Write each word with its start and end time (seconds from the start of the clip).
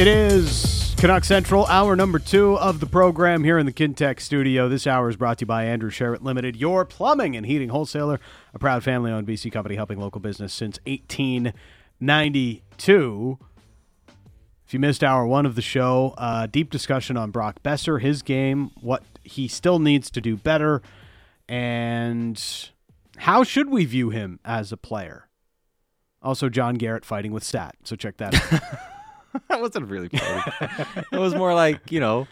It 0.00 0.08
is 0.08 0.94
Canuck 0.96 1.24
Central, 1.24 1.66
hour 1.66 1.94
number 1.94 2.18
two 2.18 2.56
of 2.56 2.80
the 2.80 2.86
program 2.86 3.44
here 3.44 3.58
in 3.58 3.66
the 3.66 3.72
Kintech 3.72 4.18
studio. 4.18 4.66
This 4.66 4.86
hour 4.86 5.10
is 5.10 5.16
brought 5.16 5.36
to 5.36 5.42
you 5.42 5.46
by 5.46 5.66
Andrew 5.66 5.90
Sheret 5.90 6.22
Limited, 6.22 6.56
your 6.56 6.86
plumbing 6.86 7.36
and 7.36 7.44
heating 7.44 7.68
wholesaler, 7.68 8.18
a 8.54 8.58
proud 8.58 8.82
family 8.82 9.12
owned 9.12 9.26
BC 9.26 9.52
company 9.52 9.74
helping 9.74 10.00
local 10.00 10.22
business 10.22 10.54
since 10.54 10.78
1892. 10.86 13.38
If 14.64 14.72
you 14.72 14.80
missed 14.80 15.04
hour 15.04 15.26
one 15.26 15.44
of 15.44 15.54
the 15.54 15.60
show, 15.60 16.14
uh, 16.16 16.46
deep 16.46 16.70
discussion 16.70 17.18
on 17.18 17.30
Brock 17.30 17.62
Boeser, 17.62 18.00
his 18.00 18.22
game, 18.22 18.70
what 18.80 19.02
he 19.22 19.48
still 19.48 19.78
needs 19.78 20.10
to 20.12 20.22
do 20.22 20.34
better, 20.34 20.80
and 21.46 22.42
how 23.18 23.44
should 23.44 23.68
we 23.68 23.84
view 23.84 24.08
him 24.08 24.40
as 24.46 24.72
a 24.72 24.78
player. 24.78 25.28
Also, 26.22 26.48
John 26.48 26.76
Garrett 26.76 27.04
fighting 27.04 27.32
with 27.32 27.44
Sat. 27.44 27.76
So 27.84 27.96
check 27.96 28.16
that 28.16 28.50
out. 28.50 28.62
that 29.48 29.60
wasn't 29.60 29.88
really 29.88 30.08
funny. 30.08 30.42
it 31.12 31.18
was 31.18 31.34
more 31.34 31.54
like, 31.54 31.90
you 31.92 32.00
know, 32.00 32.26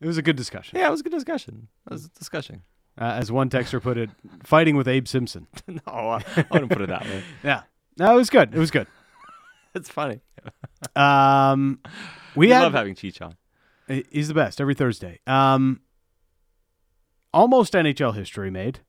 it 0.00 0.06
was 0.06 0.18
a 0.18 0.22
good 0.22 0.36
discussion. 0.36 0.78
yeah, 0.78 0.88
it 0.88 0.90
was 0.90 1.00
a 1.00 1.02
good 1.02 1.12
discussion. 1.12 1.68
It 1.86 1.92
was 1.92 2.06
a 2.06 2.08
discussion. 2.10 2.62
Uh, 3.00 3.12
as 3.16 3.30
one 3.30 3.48
texter 3.48 3.80
put 3.80 3.96
it, 3.96 4.10
fighting 4.42 4.76
with 4.76 4.88
Abe 4.88 5.06
Simpson. 5.06 5.46
no, 5.68 5.80
I, 5.86 6.24
I 6.36 6.46
wouldn't 6.50 6.72
put 6.72 6.82
it 6.82 6.88
that 6.88 7.04
way. 7.04 7.22
Yeah. 7.44 7.62
No, 7.96 8.12
it 8.12 8.16
was 8.16 8.30
good. 8.30 8.54
It 8.54 8.58
was 8.58 8.70
good. 8.70 8.86
It's 9.74 9.88
funny. 9.88 10.20
Um, 10.96 11.80
we 12.34 12.46
We 12.46 12.52
had, 12.52 12.62
love 12.62 12.72
having 12.72 12.94
Cheech 12.94 13.20
on. 13.22 13.36
He's 14.10 14.28
the 14.28 14.34
best 14.34 14.60
every 14.60 14.74
Thursday. 14.74 15.20
Um, 15.26 15.80
almost 17.32 17.74
NHL 17.74 18.14
history 18.14 18.50
made. 18.50 18.80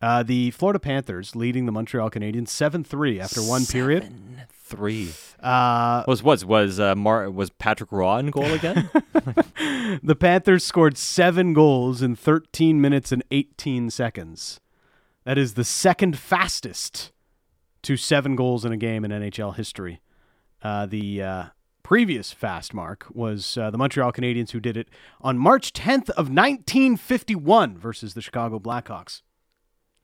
Uh, 0.00 0.22
the 0.22 0.50
Florida 0.50 0.78
Panthers 0.78 1.34
leading 1.34 1.64
the 1.66 1.72
Montreal 1.72 2.10
Canadiens 2.10 2.48
seven 2.48 2.84
three 2.84 3.18
after 3.18 3.40
one 3.42 3.64
period. 3.64 4.12
Three. 4.52 5.12
Uh, 5.40 6.02
Was 6.06 6.22
was 6.22 6.44
was 6.44 6.78
uh, 6.80 6.94
Mar- 6.94 7.30
was 7.30 7.50
Patrick 7.50 7.92
Roy 7.92 8.18
in 8.18 8.30
goal 8.30 8.52
again? 8.52 8.90
the 10.02 10.16
Panthers 10.18 10.64
scored 10.64 10.98
seven 10.98 11.52
goals 11.54 12.02
in 12.02 12.14
13 12.16 12.80
minutes 12.80 13.12
and 13.12 13.22
18 13.30 13.90
seconds. 13.90 14.60
That 15.24 15.38
is 15.38 15.54
the 15.54 15.64
second 15.64 16.18
fastest 16.18 17.12
to 17.82 17.96
seven 17.96 18.34
goals 18.36 18.64
in 18.64 18.72
a 18.72 18.76
game 18.76 19.04
in 19.04 19.10
NHL 19.12 19.54
history. 19.56 20.00
Uh, 20.62 20.86
the 20.86 21.22
uh, 21.22 21.44
previous 21.84 22.32
fast 22.32 22.74
mark 22.74 23.06
was 23.10 23.56
uh, 23.56 23.70
the 23.70 23.78
Montreal 23.78 24.12
Canadiens, 24.12 24.50
who 24.50 24.60
did 24.60 24.76
it 24.76 24.88
on 25.20 25.38
March 25.38 25.72
10th 25.72 26.10
of 26.10 26.28
1951 26.28 27.78
versus 27.78 28.14
the 28.14 28.22
Chicago 28.22 28.58
Blackhawks. 28.58 29.22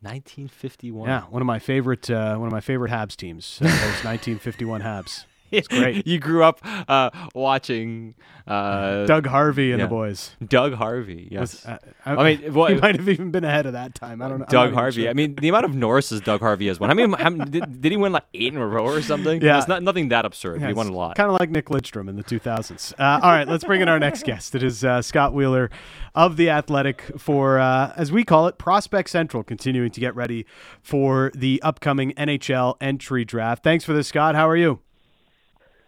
1951. 0.03 1.09
Yeah, 1.09 1.23
one 1.23 1.43
of 1.43 1.47
my 1.47 1.59
favorite 1.59 2.11
uh, 2.11 2.37
one 2.37 2.49
of 2.49 2.53
my 2.53 2.61
favorite 2.61 2.91
Habs 2.91 3.17
teams. 3.17 3.59
Uh, 3.61 3.67
those 3.67 4.05
1951 4.05 4.83
Habs. 4.83 5.25
It's 5.53 5.69
great. 5.69 6.07
you 6.07 6.19
grew 6.19 6.43
up 6.43 6.61
uh, 6.89 7.11
watching 7.35 8.15
uh, 8.47 9.05
Doug 9.07 9.27
Harvey 9.27 9.71
and 9.73 9.81
yeah. 9.81 9.87
the 9.87 9.91
boys. 9.91 10.35
Doug 10.45 10.75
Harvey. 10.75 11.29
Yes. 11.31 11.41
Was- 11.41 11.67
uh, 11.67 11.79
I, 12.07 12.15
I 12.15 12.35
mean, 12.37 12.55
what- 12.55 12.73
he 12.73 12.81
might 12.81 12.97
have 12.97 13.09
even 13.09 13.31
been 13.31 13.45
ahead 13.45 13.67
of 13.67 13.75
that 13.75 13.95
time. 13.95 14.23
I 14.23 14.29
don't 14.29 14.41
know. 14.41 14.47
Doug 14.49 14.73
Harvey. 14.73 15.03
sure. 15.03 15.11
I 15.11 15.13
mean, 15.13 15.35
the 15.37 15.49
amount 15.49 15.67
of 15.67 15.75
Norris's 15.75 16.21
Doug 16.21 16.41
Harvey 16.41 16.67
has 16.69 16.81
won. 16.81 16.91
I 16.91 16.95
mean, 16.95 17.51
did, 17.51 17.81
did 17.81 17.93
he 17.93 17.97
win 17.97 18.13
like 18.13 18.25
eight 18.35 18.53
in 18.53 18.59
a 18.59 18.67
row 18.67 18.87
or 18.87 19.03
something? 19.03 19.43
Yeah. 19.43 19.59
it's 19.59 19.69
not 19.69 19.83
nothing 19.83 20.09
that 20.09 20.25
absurd. 20.25 20.61
but 20.61 20.69
he 20.69 20.75
won 20.75 20.89
a 20.89 20.93
lot. 20.93 21.17
Kind 21.17 21.31
of 21.31 21.39
like 21.39 21.51
Nick 21.51 21.67
Lidstrom 21.67 22.09
in 22.09 22.17
the 22.17 22.25
2000s. 22.25 22.95
Uh, 22.99 23.21
all 23.23 23.31
right, 23.31 23.47
let's 23.47 23.65
bring 23.65 23.81
in 23.81 23.89
our 23.89 23.99
next 23.99 24.25
guest. 24.25 24.55
It 24.55 24.63
is 24.63 24.85
uh, 24.85 25.03
Scott 25.03 25.35
Wheeler 25.35 25.71
of 26.15 26.37
The 26.37 26.51
Athletic 26.51 27.03
for, 27.19 27.59
uh, 27.59 27.93
as 27.97 28.11
we 28.13 28.25
call 28.25 28.47
it, 28.47 28.59
Prospect 28.59 29.09
Central, 29.11 29.43
continuing 29.43 29.91
to 29.91 30.01
get 30.01 30.15
ready 30.15 30.47
for 30.83 31.31
the 31.35 31.61
upcoming 31.63 32.13
NHL 32.13 32.77
entry 32.81 33.25
draft. 33.25 33.63
Thanks 33.63 33.85
for 33.85 33.93
this, 33.93 34.09
Scott. 34.09 34.35
How 34.35 34.49
are 34.49 34.57
you? 34.57 34.81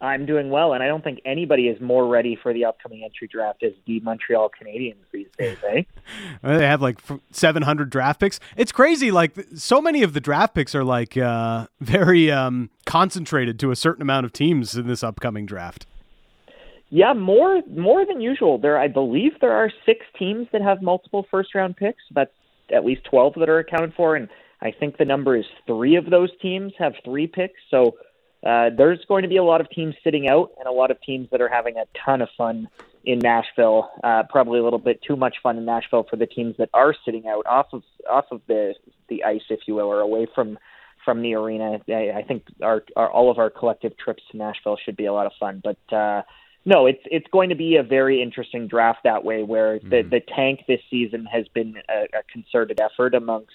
I'm 0.05 0.27
doing 0.27 0.51
well, 0.51 0.75
and 0.75 0.83
I 0.83 0.87
don't 0.87 1.03
think 1.03 1.21
anybody 1.25 1.69
is 1.69 1.81
more 1.81 2.07
ready 2.07 2.39
for 2.41 2.53
the 2.53 2.67
upcoming 2.67 3.03
entry 3.03 3.27
draft 3.27 3.63
as 3.63 3.73
the 3.87 4.01
Montreal 4.01 4.51
Canadiens 4.51 4.97
these 5.13 5.29
days, 5.39 5.57
eh? 5.67 5.83
They 6.43 6.67
have 6.67 6.83
like 6.83 6.99
700 7.31 7.89
draft 7.91 8.21
picks. 8.21 8.39
It's 8.57 8.71
crazy. 8.71 9.11
Like 9.11 9.33
so 9.55 9.81
many 9.81 10.03
of 10.03 10.13
the 10.13 10.21
draft 10.21 10.55
picks 10.55 10.75
are 10.75 10.85
like 10.85 11.17
uh, 11.17 11.67
very 11.81 12.31
um, 12.31 12.71
concentrated 12.85 13.59
to 13.61 13.71
a 13.71 13.77
certain 13.77 14.03
amount 14.03 14.27
of 14.27 14.33
teams 14.33 14.77
in 14.77 14.87
this 14.87 15.03
upcoming 15.03 15.47
draft. 15.47 15.87
Yeah, 16.91 17.15
more 17.15 17.63
more 17.69 18.07
than 18.07 18.21
usual. 18.21 18.59
There, 18.59 18.79
I 18.79 18.89
believe 18.89 19.33
there 19.41 19.53
are 19.53 19.71
six 19.87 20.05
teams 20.19 20.47
that 20.53 20.63
have 20.63 20.83
multiple 20.83 21.27
first 21.31 21.55
round 21.55 21.77
picks. 21.77 22.03
That's 22.13 22.31
at 22.73 22.85
least 22.85 23.03
twelve 23.05 23.35
that 23.39 23.49
are 23.49 23.59
accounted 23.59 23.95
for, 23.97 24.15
and 24.15 24.29
I 24.61 24.71
think 24.71 24.99
the 24.99 25.05
number 25.05 25.37
is 25.37 25.45
three 25.67 25.97
of 25.97 26.11
those 26.11 26.31
teams 26.41 26.73
have 26.79 26.93
three 27.05 27.27
picks. 27.27 27.61
So 27.71 27.97
uh, 28.45 28.71
there's 28.77 29.05
going 29.07 29.23
to 29.23 29.29
be 29.29 29.37
a 29.37 29.45
lot 29.45 29.61
of 29.61 29.71
teams 29.71 29.95
sitting 30.05 30.29
out, 30.29 30.51
and 30.59 30.67
a 30.67 30.73
lot 30.73 30.91
of 30.91 31.01
teams 31.03 31.29
that 31.31 31.41
are 31.41 31.49
having 31.49 31.77
a 31.77 31.85
ton 32.05 32.21
of 32.23 32.29
fun 32.37 32.69
in 33.05 33.19
Nashville. 33.19 33.91
Uh, 34.03 34.23
probably 34.29 34.59
a 34.59 34.65
little 34.65 34.79
bit 34.79 35.01
too 35.03 35.17
much 35.17 35.37
fun 35.43 35.57
in 35.59 35.65
Nashville 35.65 36.07
for 36.09 36.17
the 36.17 36.27
teams 36.27 36.55
that 36.59 36.71
are 36.75 36.95
sitting 37.05 37.27
out 37.27 37.47
off 37.47 37.67
of 37.73 37.83
off 38.11 38.27
of 38.31 38.41
the 38.47 38.75
the 39.09 39.25
ice, 39.25 39.43
if 39.51 39.61
you 39.67 39.75
will, 39.75 39.87
or 39.87 40.01
away 40.01 40.27
from 40.35 40.59
from 41.05 41.23
the 41.23 41.35
arena. 41.35 41.79
I, 41.89 42.13
I 42.19 42.23
think 42.27 42.45
our, 42.63 42.83
our 42.97 43.11
all 43.11 43.31
of 43.31 43.39
our 43.39 43.51
collective 43.51 43.97
trips 43.97 44.23
to 44.31 44.37
Nashville 44.37 44.79
should 44.85 44.97
be 44.97 45.07
a 45.07 45.13
lot 45.13 45.27
of 45.27 45.33
fun, 45.39 45.63
but. 45.63 45.95
uh 45.95 46.23
no, 46.67 46.87
it's 46.87 47.03
it's 47.05 47.27
going 47.31 47.51
to 47.51 47.55
be 47.55 47.77
a 47.77 47.83
very 47.83 48.23
interesting 48.23 48.69
draft 48.69 49.01
that 49.05 49.23
way, 49.23 49.43
where 49.43 49.79
the 49.81 50.01
the 50.01 50.23
tank 50.35 50.61
this 50.67 50.81
season 50.89 51.27
has 51.27 51.47
been 51.49 51.77
a, 51.91 52.05
a 52.05 52.23
concerted 52.33 52.81
effort 52.81 53.15
amongst 53.15 53.53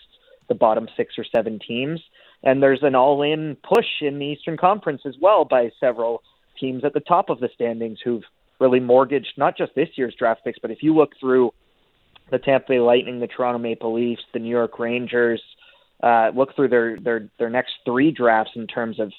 the 0.48 0.54
bottom 0.54 0.88
six 0.96 1.18
or 1.18 1.24
seven 1.24 1.58
teams, 1.58 2.02
and 2.44 2.62
there's 2.62 2.84
an 2.84 2.96
all-in 2.96 3.58
push 3.64 4.02
in 4.02 4.20
the 4.20 4.26
Eastern 4.26 4.58
Conference 4.58 5.02
as 5.06 5.16
well 5.22 5.46
by 5.46 5.70
several 5.80 6.22
teams 6.60 6.84
at 6.84 6.94
the 6.94 7.00
top 7.00 7.30
of 7.30 7.40
the 7.40 7.50
standings 7.54 8.00
who've 8.04 8.24
really 8.60 8.80
mortgaged 8.80 9.34
not 9.38 9.58
just 9.58 9.74
this 9.76 9.90
year's 9.96 10.16
draft 10.18 10.44
picks, 10.44 10.60
but 10.60 10.72
if 10.72 10.80
you 10.82 10.96
look 10.96 11.12
through 11.20 11.52
the 12.32 12.38
Tampa 12.38 12.66
Bay 12.70 12.80
Lightning, 12.80 13.20
the 13.20 13.28
Toronto 13.28 13.60
Maple 13.60 13.94
Leafs, 13.94 14.22
the 14.34 14.40
New 14.40 14.50
York 14.50 14.78
Rangers, 14.80 15.42
uh, 16.04 16.32
look 16.36 16.56
through 16.56 16.70
their 16.70 16.98
their 17.00 17.30
their 17.40 17.50
next 17.50 17.74
three 17.86 18.12
drafts 18.12 18.52
in 18.56 18.68
terms 18.68 19.00
of 19.00 19.12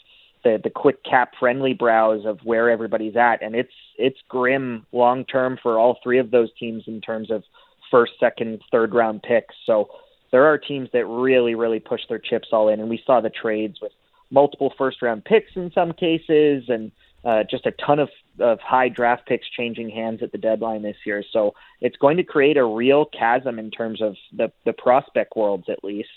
the 0.44 0.58
the 0.62 0.70
quick 0.70 1.04
CapFriendly 1.04 1.78
browse 1.78 2.24
of 2.24 2.38
where 2.44 2.70
everybody's 2.70 3.16
at, 3.16 3.42
and 3.42 3.54
it's 3.54 3.72
it's 3.98 4.18
grim 4.28 4.86
long 4.92 5.24
term 5.24 5.58
for 5.62 5.78
all 5.78 5.98
three 6.02 6.18
of 6.18 6.30
those 6.30 6.48
teams 6.58 6.84
in 6.86 7.00
terms 7.00 7.30
of 7.30 7.42
first, 7.90 8.12
second, 8.20 8.60
third 8.70 8.94
round 8.94 9.22
picks. 9.22 9.54
So 9.66 9.88
there 10.30 10.46
are 10.46 10.58
teams 10.58 10.88
that 10.92 11.06
really 11.06 11.54
really 11.54 11.80
push 11.80 12.02
their 12.08 12.18
chips 12.18 12.48
all 12.52 12.68
in, 12.68 12.80
and 12.80 12.88
we 12.88 13.02
saw 13.06 13.20
the 13.20 13.30
trades 13.30 13.78
with 13.80 13.92
multiple 14.30 14.72
first 14.76 15.02
round 15.02 15.24
picks 15.24 15.56
in 15.56 15.70
some 15.72 15.92
cases, 15.92 16.64
and 16.68 16.92
uh, 17.24 17.44
just 17.50 17.66
a 17.66 17.72
ton 17.72 17.98
of 17.98 18.08
of 18.38 18.58
high 18.60 18.88
draft 18.88 19.26
picks 19.26 19.48
changing 19.50 19.90
hands 19.90 20.22
at 20.22 20.32
the 20.32 20.38
deadline 20.38 20.82
this 20.82 20.96
year. 21.04 21.22
So 21.32 21.54
it's 21.80 21.96
going 21.96 22.16
to 22.16 22.24
create 22.24 22.56
a 22.56 22.64
real 22.64 23.04
chasm 23.04 23.58
in 23.58 23.70
terms 23.70 24.00
of 24.00 24.16
the 24.32 24.52
the 24.64 24.72
prospect 24.72 25.36
worlds 25.36 25.68
at 25.68 25.84
least 25.84 26.08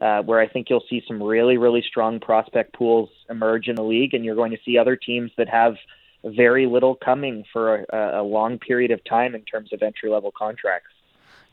uh, 0.00 0.22
where 0.22 0.40
I 0.40 0.48
think 0.48 0.68
you'll 0.68 0.84
see 0.88 1.02
some 1.06 1.22
really, 1.22 1.56
really 1.56 1.82
strong 1.82 2.20
prospect 2.20 2.74
pools 2.74 3.08
emerge 3.30 3.68
in 3.68 3.76
the 3.76 3.82
league, 3.82 4.14
and 4.14 4.24
you're 4.24 4.34
going 4.34 4.50
to 4.50 4.58
see 4.64 4.76
other 4.76 4.96
teams 4.96 5.30
that 5.38 5.48
have 5.48 5.76
very 6.24 6.66
little 6.66 6.94
coming 6.94 7.44
for 7.52 7.84
a, 7.90 8.20
a 8.20 8.22
long 8.22 8.58
period 8.58 8.90
of 8.90 9.02
time 9.04 9.34
in 9.34 9.42
terms 9.42 9.72
of 9.72 9.82
entry 9.82 10.10
level 10.10 10.32
contracts. 10.36 10.93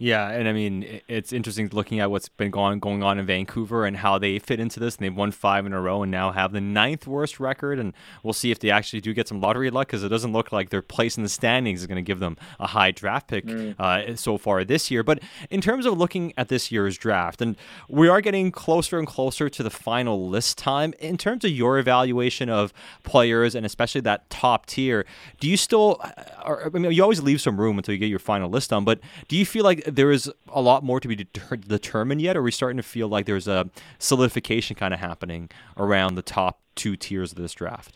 Yeah, 0.01 0.29
and 0.29 0.47
I 0.47 0.53
mean 0.53 1.01
it's 1.07 1.31
interesting 1.31 1.69
looking 1.72 2.00
at 2.00 2.09
what's 2.09 2.28
been 2.28 2.50
going 2.50 2.79
going 2.79 3.03
on 3.03 3.19
in 3.19 3.25
Vancouver 3.28 3.85
and 3.85 3.95
how 3.95 4.17
they 4.17 4.39
fit 4.39 4.59
into 4.59 4.79
this. 4.79 4.95
And 4.95 5.06
they've 5.06 5.16
won 5.16 5.29
five 5.29 5.63
in 5.67 5.73
a 5.73 5.79
row 5.79 6.01
and 6.01 6.12
now 6.12 6.31
have 6.31 6.53
the 6.53 6.59
ninth 6.59 7.06
worst 7.06 7.39
record. 7.39 7.78
And 7.78 7.94
we'll 8.23 8.34
see 8.34 8.50
if 8.50 8.57
they 8.57 8.72
actually 8.72 9.01
do 9.01 9.13
get 9.13 9.28
some 9.28 9.40
lottery 9.40 9.69
luck 9.69 9.85
because 9.85 10.03
it 10.03 10.09
doesn't 10.09 10.34
look 10.34 10.51
like 10.51 10.72
their 10.72 10.81
place 10.81 11.17
in 11.17 11.23
the 11.23 11.29
standings 11.29 11.81
is 11.81 11.88
going 11.88 11.97
to 11.97 12.02
give 12.02 12.17
them 12.17 12.35
a 12.59 12.66
high 12.66 12.90
draft 12.90 13.28
pick 13.28 13.46
uh, 13.78 14.16
so 14.16 14.40
far 14.40 14.64
this 14.64 14.90
year. 14.90 15.03
But 15.03 15.20
in 15.52 15.61
terms 15.61 15.85
of 15.85 15.96
looking 15.96 16.34
at 16.35 16.47
this 16.47 16.72
year's 16.72 16.97
draft, 16.97 17.40
and 17.40 17.55
we 17.87 18.08
are 18.09 18.22
getting 18.22 18.52
closer 18.52 18.97
and 18.97 19.08
closer 19.08 19.49
to 19.49 19.61
the 19.61 19.70
final 19.70 20.28
list 20.28 20.58
time. 20.58 20.96
In 20.97 21.16
terms 21.16 21.46
of 21.46 21.52
your 21.52 21.78
evaluation 21.78 22.49
of 22.49 22.73
players 23.03 23.53
and 23.53 23.67
especially 23.67 24.02
that 24.02 24.28
top 24.31 24.66
tier, 24.66 25.05
do 25.40 25.47
you 25.47 25.58
still? 25.58 25.99
uh, 26.02 26.11
Or, 26.43 26.66
I 26.66 26.70
mean, 26.70 26.91
you 26.91 27.03
always 27.03 27.22
leave 27.22 27.40
some 27.40 27.59
room 27.59 27.78
until 27.78 27.93
you 27.93 27.99
get 27.99 28.09
your 28.09 28.17
final 28.17 28.49
list 28.49 28.72
done. 28.72 28.84
But 28.84 28.99
do 29.28 29.37
you 29.37 29.46
feel 29.46 29.64
like 29.64 29.91
there 29.96 30.11
is 30.11 30.32
a 30.47 30.61
lot 30.61 30.84
more 30.84 30.99
to 30.99 31.08
be 31.08 31.16
deter- 31.16 31.58
determined 31.58 32.22
yet, 32.22 32.35
or 32.35 32.40
are 32.40 32.43
we 32.43 32.52
starting 32.52 32.78
to 32.78 32.84
feel 32.84 33.08
like 33.08 33.26
there's 33.26 33.47
a 33.47 33.70
solidification 33.99 34.76
kind 34.76 34.93
of 34.93 34.99
happening 34.99 35.49
around 35.78 36.16
the 36.16 36.22
top 36.22 36.59
two 36.76 36.96
tiers 36.96 37.32
of 37.32 37.38
this 37.38 37.53
draft? 37.53 37.96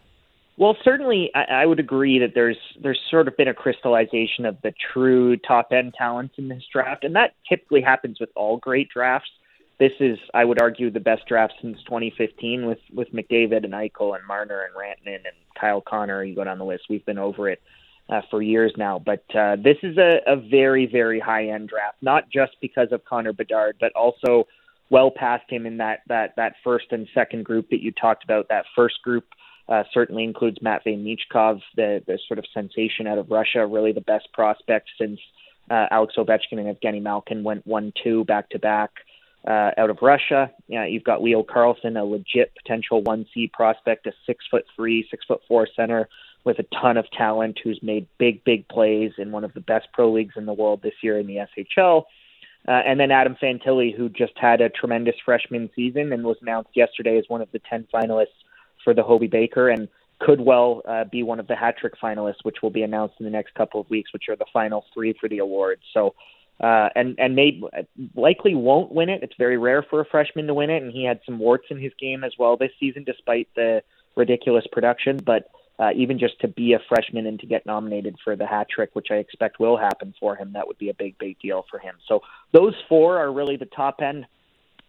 Well, 0.58 0.78
certainly, 0.84 1.32
I, 1.36 1.44
I 1.44 1.66
would 1.66 1.80
agree 1.80 2.20
that 2.20 2.32
there's 2.34 2.58
there's 2.82 3.00
sort 3.10 3.28
of 3.28 3.36
been 3.36 3.48
a 3.48 3.54
crystallization 3.54 4.46
of 4.46 4.58
the 4.62 4.74
true 4.94 5.36
top 5.38 5.72
end 5.72 5.94
talents 5.98 6.36
in 6.38 6.48
this 6.48 6.64
draft, 6.72 7.04
and 7.04 7.16
that 7.16 7.34
typically 7.48 7.82
happens 7.82 8.20
with 8.20 8.30
all 8.36 8.58
great 8.58 8.90
drafts. 8.90 9.30
This 9.78 9.92
is, 10.00 10.18
I 10.34 10.46
would 10.46 10.62
argue, 10.62 10.90
the 10.90 11.02
best 11.02 11.28
draft 11.28 11.56
since 11.62 11.78
2015 11.84 12.66
with 12.66 12.80
with 12.94 13.12
McDavid 13.12 13.66
and 13.66 13.74
Eichel 13.74 14.16
and 14.16 14.26
Marner 14.26 14.62
and 14.62 14.74
Rantanen 14.74 15.16
and 15.16 15.36
Kyle 15.60 15.82
Connor. 15.82 16.24
You 16.24 16.36
go 16.36 16.46
down 16.46 16.58
the 16.58 16.66
list. 16.66 16.84
We've 16.90 17.06
been 17.06 17.20
over 17.20 17.50
it 17.50 17.62
uh, 18.10 18.22
for 18.30 18.42
years 18.42 18.72
now, 18.78 19.00
but 19.00 19.24
uh, 19.36 19.56
this 19.56 19.78
is 19.82 19.98
a, 19.98 20.20
a 20.28 20.36
very 20.36 20.86
very 20.86 21.20
high 21.20 21.48
end 21.48 21.70
draft, 21.70 21.98
not 22.02 22.30
just 22.30 22.56
because 22.62 22.90
of 22.92 23.04
Connor 23.06 23.34
Bedard, 23.34 23.78
but 23.80 23.92
also 23.94 24.48
well 24.90 25.12
past 25.12 25.44
him 25.50 25.66
in 25.66 25.78
that 25.78 26.02
that 26.08 26.36
that 26.38 26.54
first 26.64 26.86
and 26.92 27.08
second 27.14 27.46
group 27.46 27.70
that 27.70 27.82
you 27.82 27.92
talked 27.92 28.24
about. 28.24 28.48
That 28.50 28.66
first 28.76 29.02
group 29.04 29.26
uh, 29.68 29.84
certainly 29.92 30.24
includes 30.24 30.58
Matvey 30.62 30.96
Michkov, 30.96 31.62
the, 31.76 32.04
the 32.06 32.20
sort 32.28 32.38
of 32.38 32.46
sensation 32.54 33.08
out 33.08 33.18
of 33.18 33.32
Russia, 33.32 33.66
really 33.66 33.92
the 33.92 34.02
best 34.02 34.32
prospect 34.34 34.90
since 35.00 35.20
uh, 35.72 35.88
Alex 35.90 36.14
Ovechkin 36.18 36.60
and 36.60 36.68
Evgeny 36.68 37.02
Malkin 37.02 37.44
went 37.44 37.66
1 37.66 37.94
2 38.04 38.26
back 38.26 38.50
to 38.52 38.60
back 38.60 38.92
uh, 39.48 39.72
out 39.78 39.90
of 39.90 39.98
Russia. 40.04 40.52
Yeah, 40.68 40.86
you've 40.86 41.04
got 41.04 41.24
Leo 41.24 41.44
Carlsson, 41.44 42.00
a 42.00 42.04
legit 42.04 42.54
potential 42.56 43.02
1C 43.02 43.52
prospect, 43.52 44.06
a 44.06 44.12
six 44.28 44.46
foot 44.50 44.66
three, 44.76 45.08
six 45.10 45.26
foot 45.26 45.42
four 45.48 45.68
center 45.76 46.08
with 46.46 46.60
a 46.60 46.66
ton 46.80 46.96
of 46.96 47.10
talent 47.12 47.60
who's 47.64 47.80
made 47.82 48.08
big, 48.18 48.44
big 48.44 48.68
plays 48.68 49.12
in 49.18 49.32
one 49.32 49.44
of 49.44 49.54
the 49.54 49.60
best 49.60 49.88
pro 49.92 50.12
leagues 50.12 50.36
in 50.38 50.46
the 50.46 50.54
world 50.54 50.82
this 50.82 50.94
year 51.02 51.20
in 51.20 51.28
the 51.28 51.38
SHL. 51.58 52.04
Uh, 52.68 52.72
and 52.72 53.00
then 53.00 53.12
Adam 53.12 53.36
Fantilli, 53.42 53.96
who 53.96 54.10
just 54.10 54.34
had 54.38 54.62
a 54.62 54.70
tremendous 54.70 55.16
freshman 55.24 55.70
season 55.76 56.14
and 56.14 56.24
was 56.24 56.38
announced 56.42 56.70
yesterday 56.74 57.18
as 57.18 57.26
one 57.28 57.42
of 57.42 57.52
the 57.52 57.60
10 57.70 57.88
finalists 57.94 58.28
for 58.84 58.94
the 58.94 59.04
Hobey 59.04 59.28
Baker 59.28 59.70
and 59.70 59.88
could 60.20 60.40
well 60.40 60.82
uh, 60.88 61.04
be 61.04 61.24
one 61.24 61.40
of 61.40 61.48
the 61.48 61.56
hat 61.56 61.78
trick 61.78 61.94
finalists, 62.02 62.44
which 62.44 62.58
will 62.62 62.70
be 62.70 62.84
announced 62.84 63.16
in 63.20 63.26
the 63.26 63.32
next 63.32 63.54
couple 63.56 63.82
of 63.82 63.90
weeks, 63.90 64.14
which 64.14 64.30
are 64.30 64.36
the 64.36 64.46
final 64.54 64.86
three 64.94 65.14
for 65.20 65.28
the 65.28 65.40
award. 65.40 65.80
So, 65.94 66.16
uh, 66.62 66.90
and 66.96 67.16
and 67.20 67.36
may 67.36 67.62
likely 68.16 68.56
won't 68.56 68.92
win 68.92 69.10
it. 69.10 69.24
It's 69.24 69.36
very 69.38 69.58
rare 69.58 69.84
for 69.84 70.00
a 70.00 70.06
freshman 70.06 70.48
to 70.48 70.54
win 70.54 70.70
it, 70.70 70.82
and 70.82 70.92
he 70.92 71.04
had 71.04 71.20
some 71.26 71.38
warts 71.38 71.66
in 71.70 71.80
his 71.80 71.92
game 72.00 72.24
as 72.24 72.32
well 72.40 72.56
this 72.56 72.72
season, 72.80 73.04
despite 73.04 73.50
the 73.56 73.84
ridiculous 74.16 74.66
production. 74.72 75.18
But 75.18 75.50
uh, 75.80 75.90
even 75.96 76.18
just 76.18 76.40
to 76.42 76.48
be 76.48 76.74
a 76.74 76.80
freshman 76.88 77.26
and 77.26 77.40
to 77.40 77.48
get 77.48 77.66
nominated 77.66 78.16
for 78.24 78.36
the 78.36 78.46
hat 78.46 78.68
trick, 78.70 78.92
which 78.94 79.08
I 79.12 79.16
expect 79.16 79.60
will 79.60 79.78
happen 79.78 80.14
for 80.20 80.36
him, 80.36 80.54
that 80.54 80.68
would 80.68 80.78
be 80.78 80.90
a 80.90 80.94
big, 80.94 81.18
big 81.18 81.38
deal 81.40 81.66
for 81.70 81.80
him. 81.80 81.96
So 82.08 82.22
those 82.54 82.74
four 82.88 83.18
are 83.18 83.32
really 83.32 83.58
the 83.58 83.66
top 83.66 84.02
end. 84.02 84.26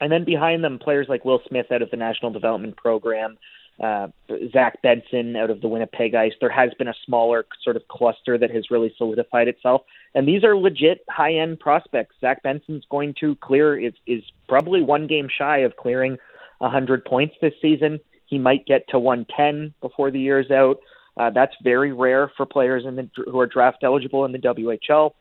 And 0.00 0.12
then 0.12 0.25
behind 0.25 0.62
them, 0.62 0.79
players 0.79 1.06
like 1.09 1.25
Will 1.25 1.41
Smith 1.49 1.67
out 1.73 1.83
of 1.83 1.91
the 1.91 1.97
National 1.97 2.31
Development 2.31 2.77
Program, 2.77 3.38
uh, 3.83 4.09
Zach 4.53 4.81
Benson 4.83 5.37
out 5.37 5.50
of 5.50 5.61
the 5.61 5.69
Winnipeg 5.69 6.15
Ice. 6.15 6.33
There 6.41 6.50
has 6.50 6.71
been 6.79 6.89
a 6.89 6.94
smaller 7.05 7.47
sort 7.62 7.77
of 7.77 7.87
cluster 7.89 8.39
that 8.39 8.50
has 8.50 8.71
really 8.71 8.94
solidified 8.97 9.49
itself, 9.49 9.82
and 10.15 10.27
these 10.27 10.44
are 10.44 10.56
legit 10.56 11.05
high-end 11.09 11.61
prospects. 11.61 12.15
Zach 12.21 12.43
Benson's 12.43 12.85
going 12.91 13.15
to 13.21 13.37
clear 13.37 13.79
is 13.79 13.93
is 14.06 14.23
probably 14.49 14.82
one 14.82 15.06
game 15.06 15.29
shy 15.29 15.59
of 15.59 15.77
clearing 15.77 16.17
100 16.59 17.05
points 17.05 17.35
this 17.43 17.53
season. 17.61 18.00
He 18.26 18.38
might 18.38 18.67
get 18.67 18.88
to 18.88 18.99
110 18.99 19.75
before 19.81 20.11
the 20.11 20.20
year's 20.20 20.50
out. 20.50 20.78
Uh, 21.17 21.31
that's 21.31 21.55
very 21.62 21.93
rare 21.93 22.31
for 22.37 22.44
players 22.44 22.84
in 22.84 22.96
the, 22.96 23.08
who 23.25 23.40
are 23.40 23.46
draft 23.46 23.78
eligible 23.82 24.25
in 24.25 24.32
the 24.32 24.38
WHL. 24.38 25.12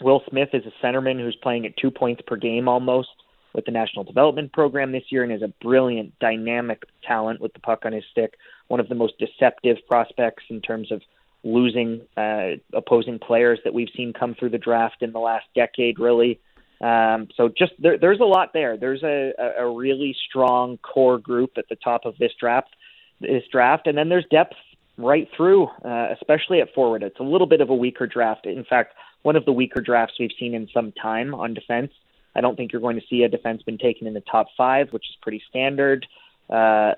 Will 0.00 0.22
Smith 0.28 0.50
is 0.52 0.62
a 0.66 0.84
centerman 0.86 1.18
who's 1.18 1.36
playing 1.42 1.66
at 1.66 1.76
two 1.76 1.90
points 1.90 2.22
per 2.26 2.36
game 2.36 2.68
almost 2.68 3.08
with 3.54 3.64
the 3.64 3.72
National 3.72 4.04
Development 4.04 4.52
Program 4.52 4.92
this 4.92 5.04
year 5.08 5.24
and 5.24 5.32
is 5.32 5.42
a 5.42 5.52
brilliant, 5.62 6.16
dynamic 6.20 6.82
talent 7.02 7.40
with 7.40 7.54
the 7.54 7.60
puck 7.60 7.80
on 7.84 7.92
his 7.92 8.04
stick. 8.12 8.34
One 8.68 8.80
of 8.80 8.88
the 8.88 8.94
most 8.94 9.14
deceptive 9.18 9.78
prospects 9.88 10.44
in 10.50 10.60
terms 10.60 10.92
of 10.92 11.00
losing 11.42 12.02
uh, 12.16 12.56
opposing 12.74 13.18
players 13.18 13.58
that 13.64 13.72
we've 13.72 13.88
seen 13.96 14.12
come 14.12 14.34
through 14.34 14.50
the 14.50 14.58
draft 14.58 14.96
in 15.00 15.12
the 15.12 15.18
last 15.18 15.46
decade, 15.54 15.98
really. 15.98 16.38
Um, 16.80 17.28
so 17.36 17.48
just 17.48 17.72
there, 17.78 17.96
there's 17.98 18.20
a 18.20 18.24
lot 18.24 18.52
there. 18.52 18.76
There's 18.76 19.02
a, 19.02 19.32
a 19.58 19.68
really 19.68 20.14
strong 20.28 20.78
core 20.78 21.18
group 21.18 21.52
at 21.56 21.68
the 21.68 21.76
top 21.76 22.04
of 22.04 22.18
this 22.18 22.32
draft, 22.38 22.74
this 23.20 23.44
draft, 23.50 23.86
and 23.86 23.96
then 23.96 24.08
there's 24.08 24.26
depth 24.30 24.56
right 24.98 25.28
through, 25.36 25.68
uh, 25.84 26.08
especially 26.12 26.60
at 26.60 26.72
forward. 26.74 27.02
It's 27.02 27.20
a 27.20 27.22
little 27.22 27.46
bit 27.46 27.60
of 27.60 27.70
a 27.70 27.74
weaker 27.74 28.06
draft. 28.06 28.46
In 28.46 28.64
fact, 28.64 28.94
one 29.22 29.36
of 29.36 29.44
the 29.44 29.52
weaker 29.52 29.80
drafts 29.80 30.14
we've 30.18 30.30
seen 30.38 30.54
in 30.54 30.68
some 30.72 30.92
time 30.92 31.34
on 31.34 31.54
defense. 31.54 31.92
I 32.34 32.40
don't 32.42 32.56
think 32.56 32.72
you're 32.72 32.82
going 32.82 33.00
to 33.00 33.06
see 33.08 33.22
a 33.22 33.28
defenseman 33.28 33.80
taken 33.80 34.06
in 34.06 34.14
the 34.14 34.20
top 34.20 34.48
five, 34.56 34.92
which 34.92 35.04
is 35.08 35.16
pretty 35.22 35.42
standard. 35.48 36.06
Uh, 36.48 36.92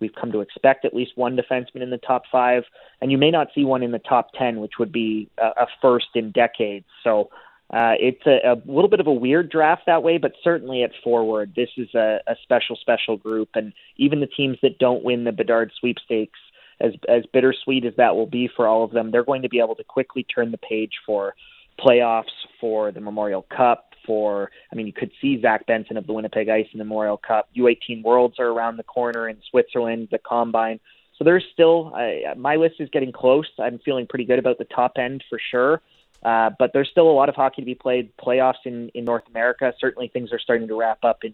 we've 0.00 0.14
come 0.18 0.32
to 0.32 0.40
expect 0.40 0.84
at 0.84 0.92
least 0.92 1.12
one 1.16 1.36
defenseman 1.36 1.82
in 1.82 1.90
the 1.90 1.98
top 1.98 2.22
five, 2.32 2.64
and 3.00 3.12
you 3.12 3.18
may 3.18 3.30
not 3.30 3.48
see 3.54 3.64
one 3.64 3.82
in 3.82 3.92
the 3.92 3.98
top 4.00 4.30
ten, 4.32 4.60
which 4.60 4.72
would 4.78 4.90
be 4.90 5.28
a, 5.38 5.46
a 5.46 5.66
first 5.80 6.08
in 6.14 6.32
decades. 6.32 6.86
So 7.04 7.30
uh, 7.72 7.94
it's 7.98 8.24
a, 8.26 8.52
a 8.52 8.54
little 8.64 8.88
bit 8.88 9.00
of 9.00 9.06
a 9.06 9.12
weird 9.12 9.50
draft 9.50 9.82
that 9.86 10.02
way, 10.02 10.18
but 10.18 10.32
certainly 10.42 10.82
at 10.82 10.92
forward, 11.02 11.52
this 11.56 11.70
is 11.76 11.88
a, 11.94 12.20
a 12.26 12.36
special, 12.42 12.76
special 12.76 13.16
group, 13.16 13.48
and 13.54 13.72
even 13.96 14.20
the 14.20 14.26
teams 14.26 14.56
that 14.62 14.78
don't 14.78 15.02
win 15.02 15.24
the 15.24 15.32
Bedard 15.32 15.72
sweepstakes, 15.78 16.38
as 16.80 16.92
as 17.08 17.24
bittersweet 17.32 17.84
as 17.84 17.94
that 17.96 18.14
will 18.14 18.26
be 18.26 18.48
for 18.54 18.68
all 18.68 18.84
of 18.84 18.92
them, 18.92 19.10
they're 19.10 19.24
going 19.24 19.42
to 19.42 19.48
be 19.48 19.58
able 19.58 19.74
to 19.74 19.84
quickly 19.84 20.22
turn 20.22 20.50
the 20.52 20.58
page 20.58 20.92
for 21.04 21.34
playoffs, 21.80 22.24
for 22.60 22.92
the 22.92 23.00
Memorial 23.00 23.46
Cup, 23.54 23.90
for, 24.06 24.50
I 24.72 24.76
mean, 24.76 24.86
you 24.86 24.92
could 24.92 25.10
see 25.20 25.40
Zach 25.42 25.66
Benson 25.66 25.96
of 25.96 26.06
the 26.06 26.12
Winnipeg 26.12 26.48
Ice 26.48 26.66
in 26.72 26.78
the 26.78 26.84
Memorial 26.84 27.16
Cup. 27.16 27.48
U18 27.56 28.02
Worlds 28.02 28.36
are 28.38 28.46
around 28.46 28.76
the 28.76 28.84
corner 28.84 29.28
in 29.28 29.36
Switzerland, 29.50 30.08
the 30.10 30.18
Combine. 30.18 30.80
So 31.18 31.24
there's 31.24 31.44
still, 31.52 31.92
uh, 31.94 32.34
my 32.36 32.56
list 32.56 32.76
is 32.78 32.88
getting 32.90 33.12
close. 33.12 33.48
I'm 33.58 33.78
feeling 33.84 34.06
pretty 34.06 34.24
good 34.24 34.38
about 34.38 34.58
the 34.58 34.64
top 34.64 34.92
end 34.98 35.24
for 35.28 35.40
sure. 35.50 35.82
Uh, 36.26 36.50
but 36.58 36.72
there's 36.72 36.88
still 36.90 37.08
a 37.08 37.12
lot 37.12 37.28
of 37.28 37.36
hockey 37.36 37.62
to 37.62 37.66
be 37.66 37.76
played. 37.76 38.10
Playoffs 38.16 38.64
in, 38.64 38.88
in 38.94 39.04
North 39.04 39.22
America. 39.30 39.72
Certainly 39.78 40.08
things 40.08 40.32
are 40.32 40.40
starting 40.40 40.66
to 40.66 40.74
wrap 40.74 41.04
up 41.04 41.22
in 41.22 41.32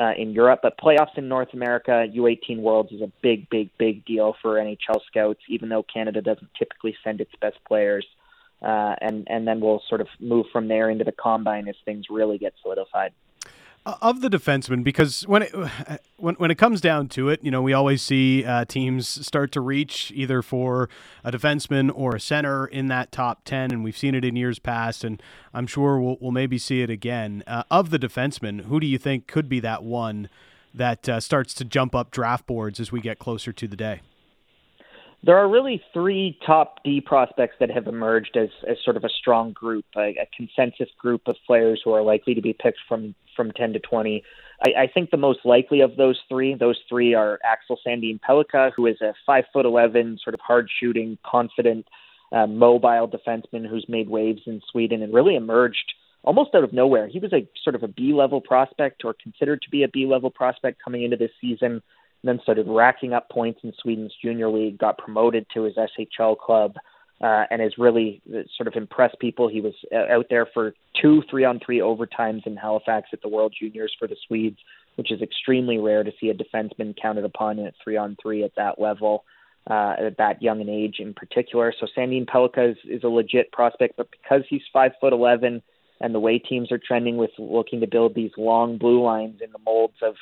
uh, 0.00 0.12
in 0.16 0.32
Europe, 0.32 0.60
but 0.62 0.78
playoffs 0.78 1.18
in 1.18 1.28
North 1.28 1.52
America, 1.52 2.06
U18 2.16 2.60
Worlds 2.60 2.92
is 2.92 3.02
a 3.02 3.12
big, 3.20 3.50
big, 3.50 3.68
big 3.76 4.06
deal 4.06 4.34
for 4.40 4.54
NHL 4.54 5.04
scouts. 5.06 5.40
Even 5.50 5.68
though 5.68 5.82
Canada 5.82 6.22
doesn't 6.22 6.48
typically 6.58 6.96
send 7.04 7.20
its 7.20 7.30
best 7.42 7.58
players, 7.68 8.06
uh, 8.62 8.94
and 9.02 9.28
and 9.28 9.46
then 9.46 9.60
we'll 9.60 9.82
sort 9.86 10.00
of 10.00 10.08
move 10.18 10.46
from 10.50 10.66
there 10.66 10.88
into 10.88 11.04
the 11.04 11.12
combine 11.12 11.68
as 11.68 11.76
things 11.84 12.06
really 12.08 12.38
get 12.38 12.54
solidified. 12.62 13.12
Uh, 13.84 13.96
of 14.00 14.20
the 14.20 14.28
defensemen, 14.28 14.84
because 14.84 15.26
when 15.26 15.42
it 15.42 15.52
when 16.16 16.36
when 16.36 16.50
it 16.52 16.54
comes 16.56 16.80
down 16.80 17.08
to 17.08 17.28
it, 17.28 17.42
you 17.42 17.50
know, 17.50 17.60
we 17.60 17.72
always 17.72 18.00
see 18.00 18.44
uh, 18.44 18.64
teams 18.64 19.08
start 19.26 19.50
to 19.50 19.60
reach 19.60 20.12
either 20.14 20.40
for 20.40 20.88
a 21.24 21.32
defenseman 21.32 21.90
or 21.92 22.14
a 22.14 22.20
center 22.20 22.66
in 22.66 22.86
that 22.86 23.10
top 23.10 23.44
ten, 23.44 23.72
and 23.72 23.82
we've 23.82 23.96
seen 23.96 24.14
it 24.14 24.24
in 24.24 24.36
years 24.36 24.60
past, 24.60 25.02
and 25.02 25.20
I'm 25.52 25.66
sure 25.66 26.00
we'll, 26.00 26.16
we'll 26.20 26.30
maybe 26.30 26.58
see 26.58 26.82
it 26.82 26.90
again. 26.90 27.42
Uh, 27.46 27.64
of 27.72 27.90
the 27.90 27.98
defensemen, 27.98 28.66
who 28.66 28.78
do 28.78 28.86
you 28.86 28.98
think 28.98 29.26
could 29.26 29.48
be 29.48 29.58
that 29.60 29.82
one 29.82 30.28
that 30.72 31.08
uh, 31.08 31.18
starts 31.18 31.52
to 31.54 31.64
jump 31.64 31.94
up 31.94 32.12
draft 32.12 32.46
boards 32.46 32.78
as 32.78 32.92
we 32.92 33.00
get 33.00 33.18
closer 33.18 33.52
to 33.52 33.66
the 33.66 33.76
day? 33.76 34.00
there 35.24 35.36
are 35.36 35.48
really 35.48 35.80
three 35.92 36.36
top 36.44 36.82
D 36.82 37.00
prospects 37.00 37.54
that 37.60 37.70
have 37.70 37.86
emerged 37.86 38.36
as, 38.36 38.48
as 38.68 38.76
sort 38.84 38.96
of 38.96 39.04
a 39.04 39.08
strong 39.08 39.52
group, 39.52 39.84
a, 39.96 40.16
a 40.20 40.28
consensus 40.36 40.88
group 40.98 41.22
of 41.26 41.36
players 41.46 41.80
who 41.84 41.92
are 41.92 42.02
likely 42.02 42.34
to 42.34 42.42
be 42.42 42.52
picked 42.52 42.80
from 42.88 43.14
from 43.34 43.52
10 43.52 43.74
to 43.74 43.78
20. 43.78 44.22
I, 44.64 44.82
I 44.82 44.86
think 44.86 45.10
the 45.10 45.16
most 45.16 45.40
likely 45.44 45.80
of 45.80 45.96
those 45.96 46.20
three, 46.28 46.54
those 46.54 46.78
three 46.88 47.14
are 47.14 47.38
Axel 47.44 47.78
Sandin 47.86 48.20
Pellikka, 48.20 48.72
who 48.74 48.86
is 48.86 49.00
a 49.00 49.14
five 49.26 49.44
foot 49.52 49.66
11, 49.66 50.18
sort 50.22 50.34
of 50.34 50.40
hard 50.40 50.68
shooting, 50.80 51.18
confident, 51.24 51.86
uh, 52.32 52.46
mobile 52.46 53.08
defenseman 53.08 53.68
who's 53.68 53.86
made 53.88 54.08
waves 54.08 54.42
in 54.46 54.60
Sweden 54.70 55.02
and 55.02 55.12
really 55.12 55.36
emerged 55.36 55.92
almost 56.24 56.54
out 56.54 56.64
of 56.64 56.72
nowhere. 56.72 57.08
He 57.08 57.18
was 57.18 57.32
a 57.32 57.46
sort 57.62 57.74
of 57.74 57.82
a 57.82 57.88
B 57.88 58.12
level 58.14 58.40
prospect 58.40 59.04
or 59.04 59.14
considered 59.14 59.60
to 59.62 59.70
be 59.70 59.82
a 59.82 59.88
B 59.88 60.06
level 60.06 60.30
prospect 60.30 60.82
coming 60.82 61.02
into 61.02 61.16
this 61.16 61.32
season 61.40 61.72
and 61.72 61.82
then 62.24 62.40
started 62.42 62.66
racking 62.68 63.12
up 63.12 63.28
points 63.28 63.60
in 63.64 63.72
Sweden's 63.82 64.14
junior 64.22 64.48
league, 64.48 64.78
got 64.78 64.98
promoted 64.98 65.46
to 65.54 65.64
his 65.64 65.74
SHL 65.74 66.38
club, 66.38 66.76
uh, 67.22 67.44
and 67.50 67.62
has 67.62 67.78
really 67.78 68.20
uh, 68.34 68.42
sort 68.56 68.66
of 68.66 68.74
impressed 68.74 69.18
people. 69.20 69.48
He 69.48 69.60
was 69.60 69.74
uh, 69.94 70.12
out 70.12 70.26
there 70.28 70.46
for 70.52 70.74
two 71.00 71.22
three 71.30 71.44
on 71.44 71.60
three 71.64 71.78
overtimes 71.78 72.46
in 72.46 72.56
Halifax 72.56 73.08
at 73.12 73.22
the 73.22 73.28
World 73.28 73.54
Juniors 73.58 73.94
for 73.98 74.08
the 74.08 74.16
Swedes, 74.26 74.58
which 74.96 75.12
is 75.12 75.22
extremely 75.22 75.78
rare 75.78 76.02
to 76.02 76.12
see 76.20 76.30
a 76.30 76.34
defenseman 76.34 76.94
counted 77.00 77.24
upon 77.24 77.58
at 77.60 77.74
three 77.82 77.96
on 77.96 78.16
three 78.20 78.44
at 78.44 78.54
that 78.56 78.80
level. 78.80 79.24
Uh, 79.70 79.94
at 80.06 80.16
that 80.18 80.42
young 80.42 80.60
an 80.60 80.68
age 80.68 80.96
in 80.98 81.14
particular. 81.14 81.72
So 81.78 81.86
Sandin 81.96 82.26
Pellikka 82.26 82.72
is, 82.72 82.76
is 82.84 83.04
a 83.04 83.08
legit 83.08 83.52
prospect, 83.52 83.96
but 83.96 84.08
because 84.10 84.42
he's 84.50 84.62
five 84.72 84.90
foot 85.00 85.12
eleven 85.12 85.62
and 86.00 86.12
the 86.12 86.18
way 86.18 86.40
teams 86.40 86.72
are 86.72 86.80
trending 86.84 87.16
with 87.16 87.30
looking 87.38 87.80
to 87.80 87.86
build 87.86 88.14
these 88.14 88.32
long 88.36 88.76
blue 88.76 89.00
lines 89.00 89.40
in 89.40 89.52
the 89.52 89.60
molds 89.64 89.94
of 90.02 90.16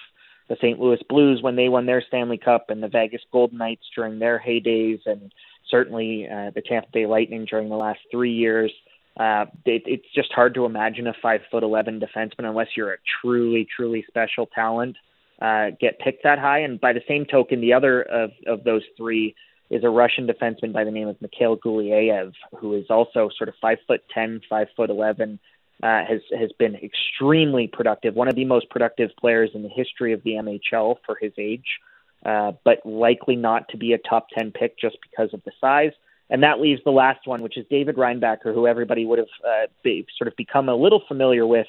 the 0.50 0.56
St. 0.56 0.78
Louis 0.78 0.98
Blues 1.08 1.40
when 1.40 1.56
they 1.56 1.68
won 1.70 1.86
their 1.86 2.04
Stanley 2.06 2.36
Cup, 2.36 2.66
and 2.68 2.82
the 2.82 2.88
Vegas 2.88 3.22
Golden 3.32 3.56
Knights 3.56 3.86
during 3.96 4.18
their 4.18 4.38
heydays, 4.38 5.00
and 5.06 5.32
certainly 5.70 6.26
uh, 6.28 6.50
the 6.54 6.62
Tampa 6.62 6.88
Bay 6.92 7.06
Lightning 7.06 7.44
during 7.44 7.68
the 7.68 7.76
last 7.76 8.00
three 8.10 8.32
years. 8.32 8.72
Uh, 9.18 9.46
it, 9.66 9.82
it's 9.86 10.06
just 10.14 10.32
hard 10.32 10.54
to 10.54 10.64
imagine 10.64 11.06
a 11.06 11.14
five 11.20 11.40
foot 11.50 11.62
eleven 11.62 12.00
defenseman 12.00 12.48
unless 12.48 12.68
you're 12.76 12.92
a 12.92 12.98
truly, 13.22 13.66
truly 13.76 14.04
special 14.08 14.46
talent 14.46 14.96
uh, 15.40 15.70
get 15.80 15.98
picked 15.98 16.22
that 16.24 16.38
high. 16.38 16.60
And 16.60 16.80
by 16.80 16.92
the 16.92 17.02
same 17.08 17.24
token, 17.24 17.60
the 17.60 17.72
other 17.72 18.02
of 18.02 18.30
of 18.46 18.64
those 18.64 18.82
three 18.96 19.34
is 19.70 19.84
a 19.84 19.88
Russian 19.88 20.26
defenseman 20.26 20.72
by 20.72 20.84
the 20.84 20.90
name 20.90 21.08
of 21.08 21.20
Mikhail 21.22 21.56
Gulyayev, 21.56 22.32
who 22.58 22.74
is 22.74 22.86
also 22.90 23.30
sort 23.36 23.48
of 23.48 23.54
five 23.60 23.78
foot 23.86 24.02
ten, 24.12 24.40
five 24.48 24.68
foot 24.76 24.90
eleven, 24.90 25.38
uh, 25.82 26.04
has 26.04 26.20
has 26.38 26.50
been 26.58 26.76
extremely 26.76 27.66
productive, 27.66 28.14
one 28.14 28.28
of 28.28 28.34
the 28.34 28.44
most 28.44 28.68
productive 28.70 29.10
players 29.18 29.50
in 29.54 29.62
the 29.62 29.68
history 29.68 30.12
of 30.12 30.22
the 30.24 30.32
NHL 30.32 30.96
for 31.06 31.16
his 31.20 31.32
age, 31.38 31.78
uh, 32.24 32.52
but 32.64 32.84
likely 32.84 33.36
not 33.36 33.68
to 33.68 33.76
be 33.76 33.92
a 33.92 33.98
top 33.98 34.28
ten 34.36 34.50
pick 34.50 34.78
just 34.78 34.96
because 35.02 35.32
of 35.32 35.42
the 35.44 35.52
size. 35.60 35.92
And 36.28 36.44
that 36.44 36.60
leaves 36.60 36.80
the 36.84 36.92
last 36.92 37.26
one, 37.26 37.42
which 37.42 37.58
is 37.58 37.66
David 37.68 37.96
Reinbacher, 37.96 38.54
who 38.54 38.66
everybody 38.66 39.04
would 39.04 39.18
have 39.18 39.28
uh, 39.44 39.66
be, 39.82 40.06
sort 40.16 40.28
of 40.28 40.36
become 40.36 40.68
a 40.68 40.76
little 40.76 41.02
familiar 41.08 41.44
with 41.44 41.66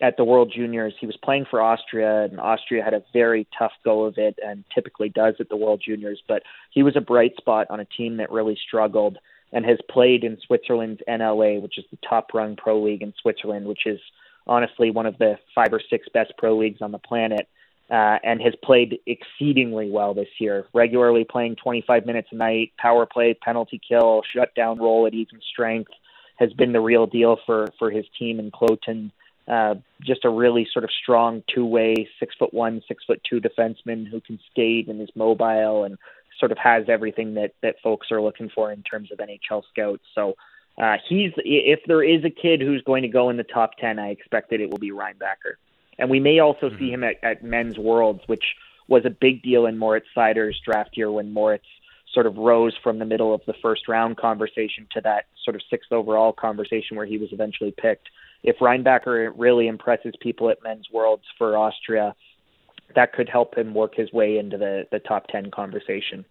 at 0.00 0.16
the 0.16 0.24
World 0.24 0.52
Juniors. 0.54 0.94
He 0.98 1.06
was 1.06 1.16
playing 1.22 1.46
for 1.50 1.60
Austria, 1.60 2.24
and 2.24 2.40
Austria 2.40 2.82
had 2.82 2.94
a 2.94 3.02
very 3.12 3.46
tough 3.58 3.72
go 3.84 4.04
of 4.04 4.14
it, 4.16 4.38
and 4.44 4.64
typically 4.74 5.08
does 5.08 5.34
at 5.40 5.48
the 5.48 5.56
World 5.56 5.82
Juniors. 5.84 6.22
But 6.26 6.42
he 6.70 6.82
was 6.82 6.96
a 6.96 7.00
bright 7.00 7.36
spot 7.36 7.66
on 7.70 7.80
a 7.80 7.84
team 7.84 8.16
that 8.16 8.30
really 8.30 8.58
struggled, 8.66 9.18
and 9.52 9.64
has 9.64 9.78
played 9.90 10.24
in 10.24 10.38
Switzerland's 10.46 11.00
NLA, 11.08 11.60
which 11.60 11.78
is 11.78 11.84
the 11.90 11.98
top-rung 12.08 12.56
pro 12.56 12.82
league 12.82 13.02
in 13.02 13.12
Switzerland, 13.20 13.66
which 13.66 13.86
is 13.86 14.00
honestly 14.46 14.90
one 14.90 15.06
of 15.06 15.18
the 15.18 15.38
five 15.54 15.72
or 15.72 15.80
six 15.90 16.06
best 16.14 16.32
pro 16.38 16.56
leagues 16.56 16.80
on 16.80 16.92
the 16.92 16.98
planet. 16.98 17.48
Uh, 17.90 18.18
and 18.22 18.42
has 18.42 18.52
played 18.62 18.98
exceedingly 19.06 19.88
well 19.88 20.12
this 20.12 20.28
year, 20.38 20.66
regularly 20.74 21.24
playing 21.24 21.56
25 21.56 22.04
minutes 22.04 22.28
a 22.32 22.34
night, 22.34 22.70
power 22.76 23.06
play, 23.06 23.32
penalty 23.32 23.80
kill, 23.88 24.20
shutdown 24.30 24.78
role 24.78 25.06
at 25.06 25.14
even 25.14 25.40
strength, 25.50 25.90
has 26.36 26.52
been 26.52 26.72
the 26.72 26.80
real 26.80 27.06
deal 27.06 27.38
for 27.46 27.68
for 27.78 27.90
his 27.90 28.04
team 28.18 28.38
in 28.38 28.50
Kloten. 28.50 29.10
Uh, 29.48 29.76
just 30.02 30.26
a 30.26 30.28
really 30.28 30.68
sort 30.70 30.84
of 30.84 30.90
strong 31.02 31.42
two-way, 31.48 32.06
six 32.20 32.34
foot 32.38 32.52
one, 32.52 32.82
six 32.86 33.02
foot 33.06 33.22
two 33.24 33.40
defenseman 33.40 34.06
who 34.06 34.20
can 34.20 34.38
skate 34.50 34.88
and 34.88 35.00
is 35.00 35.08
mobile 35.14 35.84
and 35.84 35.96
sort 36.38 36.52
of 36.52 36.58
has 36.58 36.84
everything 36.88 37.34
that 37.34 37.52
that 37.62 37.76
folks 37.82 38.10
are 38.10 38.20
looking 38.20 38.50
for 38.50 38.70
in 38.70 38.82
terms 38.82 39.10
of 39.10 39.18
NHL 39.18 39.62
scouts. 39.70 40.04
So 40.14 40.34
uh, 40.80 40.96
he's 41.08 41.32
if 41.38 41.80
there 41.86 42.02
is 42.02 42.24
a 42.24 42.30
kid 42.30 42.60
who's 42.60 42.82
going 42.82 43.02
to 43.02 43.08
go 43.08 43.30
in 43.30 43.36
the 43.36 43.44
top 43.44 43.76
ten, 43.78 43.98
I 43.98 44.10
expect 44.10 44.50
that 44.50 44.60
it 44.60 44.70
will 44.70 44.78
be 44.78 44.90
Reinbacher. 44.90 45.56
And 45.98 46.10
we 46.10 46.20
may 46.20 46.38
also 46.38 46.68
mm-hmm. 46.68 46.78
see 46.78 46.90
him 46.90 47.04
at, 47.04 47.16
at 47.22 47.42
Men's 47.42 47.78
Worlds, 47.78 48.22
which 48.26 48.44
was 48.88 49.04
a 49.04 49.10
big 49.10 49.42
deal 49.42 49.66
in 49.66 49.78
Moritz 49.78 50.06
Seider's 50.16 50.60
draft 50.64 50.96
year 50.96 51.10
when 51.10 51.32
Moritz 51.32 51.66
sort 52.12 52.26
of 52.26 52.36
rose 52.36 52.74
from 52.82 52.98
the 52.98 53.04
middle 53.04 53.34
of 53.34 53.42
the 53.46 53.54
first 53.60 53.86
round 53.86 54.16
conversation 54.16 54.86
to 54.92 55.00
that 55.02 55.26
sort 55.44 55.54
of 55.54 55.62
sixth 55.68 55.92
overall 55.92 56.32
conversation 56.32 56.96
where 56.96 57.06
he 57.06 57.18
was 57.18 57.32
eventually 57.32 57.70
picked. 57.76 58.08
If 58.42 58.58
Reinbacher 58.58 59.32
really 59.36 59.66
impresses 59.66 60.14
people 60.20 60.48
at 60.48 60.62
Men's 60.62 60.86
Worlds 60.92 61.24
for 61.36 61.56
Austria, 61.56 62.14
that 62.94 63.12
could 63.12 63.28
help 63.28 63.56
him 63.56 63.74
work 63.74 63.94
his 63.94 64.12
way 64.12 64.38
into 64.38 64.56
the, 64.56 64.86
the 64.90 65.00
top 65.00 65.26
10 65.28 65.50
conversation. 65.50 66.24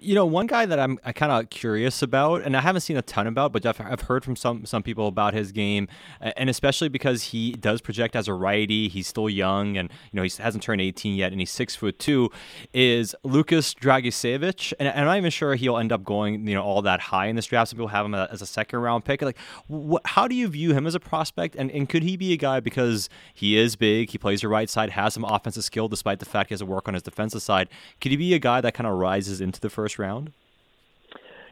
You 0.00 0.14
know, 0.14 0.24
one 0.24 0.46
guy 0.46 0.66
that 0.66 0.78
I'm 0.78 0.98
kind 0.98 1.32
of 1.32 1.50
curious 1.50 2.00
about, 2.00 2.42
and 2.42 2.56
I 2.56 2.60
haven't 2.60 2.82
seen 2.82 2.96
a 2.96 3.02
ton 3.02 3.26
about, 3.26 3.52
but 3.52 3.66
I've 3.66 4.02
heard 4.02 4.24
from 4.24 4.36
some 4.36 4.64
some 4.64 4.82
people 4.82 5.08
about 5.08 5.34
his 5.34 5.50
game, 5.50 5.88
and 6.20 6.48
especially 6.48 6.88
because 6.88 7.24
he 7.24 7.52
does 7.52 7.80
project 7.80 8.14
as 8.14 8.28
a 8.28 8.34
righty. 8.34 8.88
He's 8.88 9.08
still 9.08 9.28
young, 9.28 9.76
and 9.76 9.90
you 10.12 10.16
know 10.16 10.22
he 10.22 10.30
hasn't 10.38 10.62
turned 10.62 10.80
18 10.80 11.16
yet, 11.16 11.32
and 11.32 11.40
he's 11.40 11.50
six 11.50 11.74
foot 11.74 11.98
two. 11.98 12.30
Is 12.72 13.16
Lukas 13.24 13.74
Dragicevic, 13.74 14.72
and 14.78 14.88
I'm 14.88 15.06
not 15.06 15.16
even 15.16 15.30
sure 15.30 15.56
he'll 15.56 15.78
end 15.78 15.92
up 15.92 16.04
going 16.04 16.46
you 16.46 16.54
know 16.54 16.62
all 16.62 16.82
that 16.82 17.00
high 17.00 17.26
in 17.26 17.36
this 17.36 17.46
draft. 17.46 17.70
Some 17.70 17.78
people 17.78 17.88
have 17.88 18.06
him 18.06 18.14
as 18.14 18.40
a 18.40 18.46
second 18.46 18.78
round 18.78 19.04
pick. 19.04 19.22
Like, 19.22 19.38
what, 19.66 20.02
how 20.04 20.28
do 20.28 20.36
you 20.36 20.46
view 20.46 20.72
him 20.72 20.86
as 20.86 20.94
a 20.94 21.00
prospect, 21.00 21.56
and 21.56 21.70
and 21.72 21.88
could 21.88 22.04
he 22.04 22.16
be 22.16 22.32
a 22.32 22.36
guy 22.36 22.60
because 22.60 23.08
he 23.34 23.58
is 23.58 23.74
big, 23.74 24.10
he 24.10 24.18
plays 24.18 24.42
the 24.42 24.48
right 24.48 24.70
side, 24.70 24.90
has 24.90 25.14
some 25.14 25.24
offensive 25.24 25.64
skill 25.64 25.88
despite 25.88 26.20
the 26.20 26.26
fact 26.26 26.50
he 26.50 26.52
has 26.52 26.60
to 26.60 26.66
work 26.66 26.86
on 26.86 26.94
his 26.94 27.02
defensive 27.02 27.42
side? 27.42 27.68
Could 28.00 28.12
he 28.12 28.16
be 28.16 28.34
a 28.34 28.38
guy 28.38 28.60
that 28.60 28.74
kind 28.74 28.86
of 28.86 28.94
rises 28.94 29.40
into 29.50 29.60
the 29.60 29.70
first 29.70 29.98
round? 29.98 30.32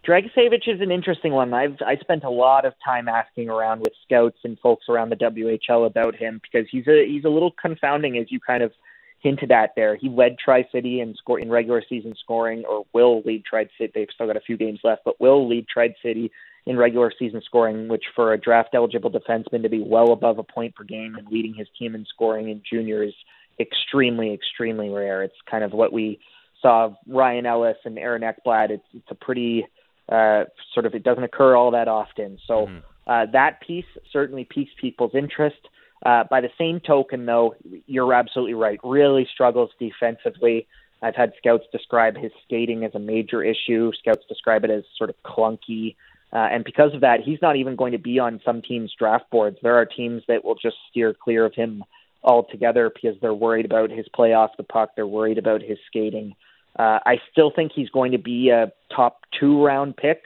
Dragicevic 0.06 0.68
is 0.68 0.80
an 0.80 0.92
interesting 0.92 1.32
one. 1.32 1.52
I've 1.52 1.76
I 1.84 1.96
spent 1.96 2.22
a 2.22 2.30
lot 2.30 2.64
of 2.64 2.72
time 2.84 3.08
asking 3.08 3.50
around 3.50 3.80
with 3.80 3.92
scouts 4.04 4.38
and 4.44 4.56
folks 4.60 4.86
around 4.88 5.10
the 5.10 5.16
WHL 5.16 5.86
about 5.86 6.14
him 6.14 6.40
because 6.40 6.68
he's 6.70 6.86
a 6.86 7.04
he's 7.04 7.24
a 7.24 7.28
little 7.28 7.52
confounding 7.60 8.16
as 8.16 8.30
you 8.30 8.38
kind 8.38 8.62
of 8.62 8.72
hinted 9.20 9.50
at 9.50 9.72
there. 9.74 9.96
He 9.96 10.08
led 10.08 10.36
Tri 10.38 10.66
City 10.70 11.00
in 11.00 11.16
score 11.16 11.40
in 11.40 11.50
regular 11.50 11.82
season 11.88 12.14
scoring, 12.22 12.64
or 12.64 12.84
will 12.94 13.22
lead 13.22 13.44
Tri 13.44 13.66
City. 13.76 13.90
They've 13.92 14.08
still 14.14 14.28
got 14.28 14.36
a 14.36 14.40
few 14.40 14.56
games 14.56 14.78
left, 14.84 15.02
but 15.04 15.20
will 15.20 15.48
lead 15.48 15.66
Tri 15.66 15.94
City 16.00 16.30
in 16.64 16.76
regular 16.76 17.12
season 17.18 17.42
scoring, 17.44 17.88
which 17.88 18.04
for 18.14 18.32
a 18.32 18.40
draft 18.40 18.70
eligible 18.74 19.10
defenseman 19.10 19.62
to 19.62 19.68
be 19.68 19.82
well 19.82 20.12
above 20.12 20.38
a 20.38 20.44
point 20.44 20.76
per 20.76 20.84
game 20.84 21.16
and 21.16 21.26
leading 21.28 21.54
his 21.54 21.66
team 21.76 21.96
in 21.96 22.06
scoring 22.06 22.50
in 22.50 22.62
junior 22.70 23.02
is 23.02 23.14
extremely, 23.58 24.32
extremely 24.32 24.88
rare. 24.88 25.22
It's 25.22 25.34
kind 25.50 25.64
of 25.64 25.72
what 25.72 25.92
we 25.92 26.20
saw 26.62 26.94
Ryan 27.06 27.46
Ellis 27.46 27.76
and 27.84 27.98
Aaron 27.98 28.22
Ekblad. 28.22 28.70
It's 28.70 28.86
it's 28.94 29.10
a 29.10 29.14
pretty 29.14 29.66
uh, 30.08 30.44
sort 30.74 30.86
of 30.86 30.94
it 30.94 31.02
doesn't 31.02 31.24
occur 31.24 31.56
all 31.56 31.72
that 31.72 31.88
often. 31.88 32.38
So 32.46 32.66
mm-hmm. 32.66 32.78
uh, 33.06 33.26
that 33.32 33.60
piece 33.60 33.84
certainly 34.12 34.46
piques 34.48 34.72
people's 34.80 35.14
interest. 35.14 35.58
Uh, 36.04 36.24
by 36.30 36.40
the 36.40 36.50
same 36.56 36.80
token, 36.80 37.26
though, 37.26 37.56
you're 37.86 38.14
absolutely 38.14 38.54
right. 38.54 38.78
Really 38.84 39.26
struggles 39.32 39.70
defensively. 39.80 40.66
I've 41.02 41.16
had 41.16 41.32
scouts 41.38 41.64
describe 41.72 42.16
his 42.16 42.32
skating 42.44 42.84
as 42.84 42.94
a 42.94 42.98
major 43.00 43.42
issue. 43.42 43.92
Scouts 43.98 44.24
describe 44.28 44.64
it 44.64 44.70
as 44.70 44.84
sort 44.96 45.10
of 45.10 45.16
clunky. 45.24 45.96
Uh, 46.32 46.36
and 46.36 46.64
because 46.64 46.94
of 46.94 47.00
that, 47.00 47.20
he's 47.24 47.40
not 47.40 47.56
even 47.56 47.76
going 47.76 47.92
to 47.92 47.98
be 47.98 48.18
on 48.18 48.40
some 48.44 48.62
teams' 48.62 48.92
draft 48.98 49.30
boards. 49.30 49.56
There 49.62 49.76
are 49.76 49.86
teams 49.86 50.22
that 50.28 50.44
will 50.44 50.56
just 50.56 50.76
steer 50.90 51.14
clear 51.14 51.44
of 51.44 51.54
him 51.54 51.84
altogether 52.22 52.90
because 52.90 53.18
they're 53.20 53.34
worried 53.34 53.64
about 53.64 53.90
his 53.90 54.06
play 54.14 54.32
off 54.32 54.50
the 54.56 54.64
puck. 54.64 54.90
They're 54.96 55.06
worried 55.06 55.38
about 55.38 55.62
his 55.62 55.78
skating. 55.86 56.34
Uh, 56.78 56.98
I 57.04 57.20
still 57.32 57.50
think 57.54 57.72
he's 57.74 57.90
going 57.90 58.12
to 58.12 58.18
be 58.18 58.50
a 58.50 58.72
top 58.94 59.20
two 59.38 59.64
round 59.64 59.96
pick. 59.96 60.22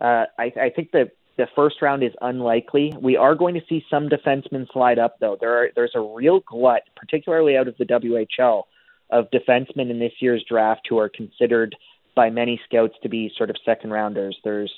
Uh, 0.00 0.24
I, 0.38 0.52
I 0.60 0.70
think 0.74 0.90
the 0.92 1.10
the 1.38 1.46
first 1.56 1.80
round 1.80 2.02
is 2.02 2.12
unlikely. 2.20 2.94
We 3.00 3.16
are 3.16 3.34
going 3.34 3.54
to 3.54 3.62
see 3.66 3.84
some 3.88 4.08
defensemen 4.08 4.70
slide 4.70 4.98
up, 4.98 5.16
though. 5.20 5.36
There 5.40 5.62
are 5.62 5.70
there's 5.74 5.94
a 5.94 6.00
real 6.00 6.40
glut, 6.40 6.82
particularly 6.96 7.56
out 7.56 7.68
of 7.68 7.76
the 7.78 7.84
WHL, 7.84 8.64
of 9.10 9.30
defensemen 9.30 9.90
in 9.90 9.98
this 9.98 10.12
year's 10.20 10.44
draft 10.48 10.82
who 10.88 10.98
are 10.98 11.08
considered 11.08 11.74
by 12.14 12.30
many 12.30 12.60
scouts 12.66 12.94
to 13.02 13.08
be 13.08 13.32
sort 13.36 13.50
of 13.50 13.56
second 13.64 13.90
rounders. 13.90 14.36
There's 14.44 14.72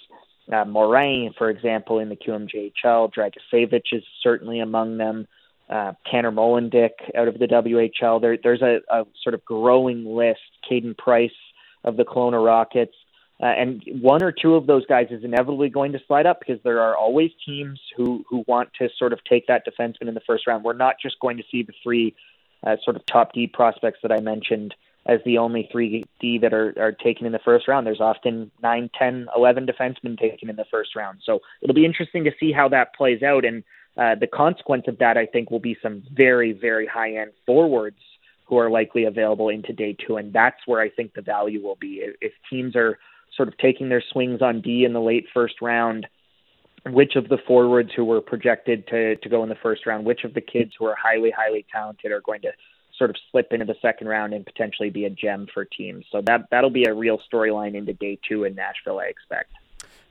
uh, 0.53 0.65
Morin, 0.65 1.33
for 1.37 1.51
example, 1.51 1.99
in 1.99 2.09
the 2.09 2.17
QMJHL. 2.17 3.13
Dragicevic 3.13 3.83
is 3.93 4.05
certainly 4.23 4.61
among 4.61 4.99
them 4.99 5.27
uh, 5.69 5.93
Tanner 6.11 6.33
Molendyk 6.33 6.91
out 7.17 7.29
of 7.29 7.39
the 7.39 7.47
WHL. 7.47 8.21
There, 8.21 8.37
there's 8.43 8.63
a, 8.63 8.81
a 8.91 9.07
sort 9.23 9.35
of 9.35 9.45
growing 9.45 10.05
list. 10.05 10.41
Caden 10.71 10.97
Price 10.97 11.31
of 11.85 11.97
the 11.97 12.05
Kelowna 12.05 12.45
Rockets. 12.45 12.95
Uh, 13.43 13.47
and 13.47 13.83
one 14.01 14.23
or 14.23 14.31
two 14.31 14.55
of 14.55 14.67
those 14.67 14.87
guys 14.87 15.09
is 15.11 15.25
inevitably 15.25 15.69
going 15.69 15.93
to 15.93 15.99
slide 16.07 16.25
up 16.25 16.41
because 16.41 16.63
there 16.63 16.81
are 16.81 16.97
always 16.97 17.31
teams 17.45 17.81
who 17.97 18.25
who 18.29 18.45
want 18.47 18.71
to 18.79 18.89
sort 18.97 19.13
of 19.13 19.19
take 19.25 19.47
that 19.49 19.67
defenseman 19.67 20.09
in 20.09 20.15
the 20.15 20.23
first 20.27 20.47
round. 20.47 20.63
We're 20.63 20.73
not 20.73 20.97
just 21.03 21.19
going 21.21 21.37
to 21.39 21.43
see 21.51 21.63
the 21.63 21.73
three 21.83 22.15
uh, 22.65 22.77
sort 22.85 22.97
of 22.97 23.05
top 23.07 23.33
D 23.33 23.47
prospects 23.47 23.99
that 24.03 24.13
I 24.13 24.21
mentioned 24.21 24.75
as 25.07 25.21
the 25.25 25.39
only 25.39 25.69
three 25.71 26.05
D 26.21 26.39
that 26.39 26.55
are, 26.55 26.75
are 26.79 26.93
taken 26.93 27.27
in 27.27 27.33
the 27.33 27.41
first 27.41 27.67
round. 27.67 27.87
There's 27.87 28.01
often 28.01 28.53
nine, 28.63 28.89
ten, 28.97 29.27
eleven 29.37 29.67
defensemen 29.67 30.19
taken 30.19 30.49
in 30.49 30.57
the 30.57 30.65
first 30.71 30.95
round. 30.95 31.21
So 31.25 31.41
it'll 31.61 31.75
be 31.75 31.85
interesting 31.85 32.25
to 32.25 32.33
see 32.39 32.53
how 32.53 32.69
that 32.69 32.95
plays 32.95 33.23
out. 33.23 33.45
And 33.45 33.65
uh, 33.97 34.15
the 34.17 34.27
consequence 34.27 34.85
of 34.89 34.99
that, 34.99 35.17
I 35.17 35.27
think, 35.27 35.51
will 35.51 35.61
be 35.61 35.77
some 35.83 36.03
very, 36.13 36.53
very 36.53 36.87
high 36.87 37.17
end 37.17 37.33
forwards 37.47 37.99
who 38.47 38.59
are 38.59 38.71
likely 38.71 39.05
available 39.05 39.49
into 39.49 39.73
day 39.73 39.97
two. 40.07 40.17
And 40.17 40.33
that's 40.33 40.59
where 40.67 40.81
I 40.81 40.91
think 40.91 41.15
the 41.15 41.23
value 41.23 41.63
will 41.63 41.77
be. 41.77 42.03
If 42.21 42.33
teams 42.51 42.77
are 42.77 42.99
sort 43.37 43.49
of 43.49 43.57
taking 43.59 43.89
their 43.89 44.03
swings 44.13 44.43
on 44.43 44.61
D 44.61 44.85
in 44.85 44.93
the 44.93 45.01
late 45.01 45.27
first 45.33 45.63
round, 45.63 46.07
which 46.87 47.17
of 47.17 47.29
the 47.29 47.39
forwards 47.47 47.91
who 47.97 48.05
were 48.05 48.21
projected 48.21 48.87
to, 48.89 49.17
to 49.17 49.29
go 49.29 49.43
in 49.43 49.49
the 49.49 49.55
first 49.63 49.87
round, 49.87 50.05
which 50.05 50.25
of 50.25 50.35
the 50.35 50.41
kids 50.41 50.73
who 50.79 50.85
are 50.85 50.97
highly, 50.97 51.31
highly 51.31 51.65
talented 51.73 52.13
are 52.13 52.21
going 52.21 52.43
to 52.43 52.53
sort 52.99 53.11
of 53.11 53.17
slip 53.33 53.53
into 53.53 53.65
the 53.65 53.75
second 53.81 54.07
round 54.07 54.35
and 54.35 54.45
potentially 54.45 54.91
be 54.91 55.05
a 55.05 55.11
gem 55.11 55.47
for 55.53 55.65
teams. 55.65 56.05
So 56.13 56.21
that 56.27 56.49
that'll 56.51 56.71
be 56.71 56.85
a 56.85 56.95
real 56.95 57.19
storyline 57.33 57.75
into 57.75 57.93
day 57.93 58.19
two 58.29 58.45
in 58.45 58.55
Nashville, 58.55 59.01
I 59.01 59.07
expect. 59.07 59.53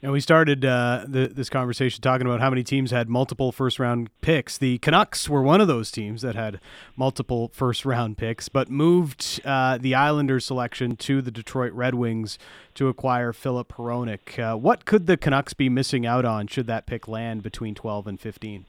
And 0.03 0.11
we 0.11 0.19
started 0.19 0.65
uh, 0.65 1.05
the, 1.07 1.27
this 1.27 1.49
conversation 1.49 2.01
talking 2.01 2.27
about 2.27 2.41
how 2.41 2.49
many 2.49 2.61
teams 2.61 2.91
had 2.91 3.07
multiple 3.07 3.53
first 3.53 3.79
round 3.79 4.09
picks. 4.19 4.57
The 4.57 4.77
Canucks 4.79 5.29
were 5.29 5.41
one 5.41 5.61
of 5.61 5.69
those 5.69 5.91
teams 5.91 6.23
that 6.23 6.35
had 6.35 6.59
multiple 6.97 7.51
first 7.53 7.85
round 7.85 8.17
picks, 8.17 8.49
but 8.49 8.69
moved 8.69 9.39
uh, 9.45 9.77
the 9.77 9.95
Islanders 9.95 10.45
selection 10.45 10.97
to 10.97 11.21
the 11.21 11.31
Detroit 11.31 11.71
Red 11.71 11.95
Wings 11.95 12.37
to 12.73 12.89
acquire 12.89 13.31
Filip 13.31 13.71
Hronek. 13.71 14.37
Uh, 14.37 14.57
what 14.57 14.83
could 14.83 15.07
the 15.07 15.15
Canucks 15.15 15.53
be 15.53 15.69
missing 15.69 16.05
out 16.05 16.25
on 16.25 16.47
should 16.47 16.67
that 16.67 16.85
pick 16.85 17.07
land 17.07 17.41
between 17.41 17.73
12 17.73 18.05
and 18.05 18.19
15? 18.19 18.65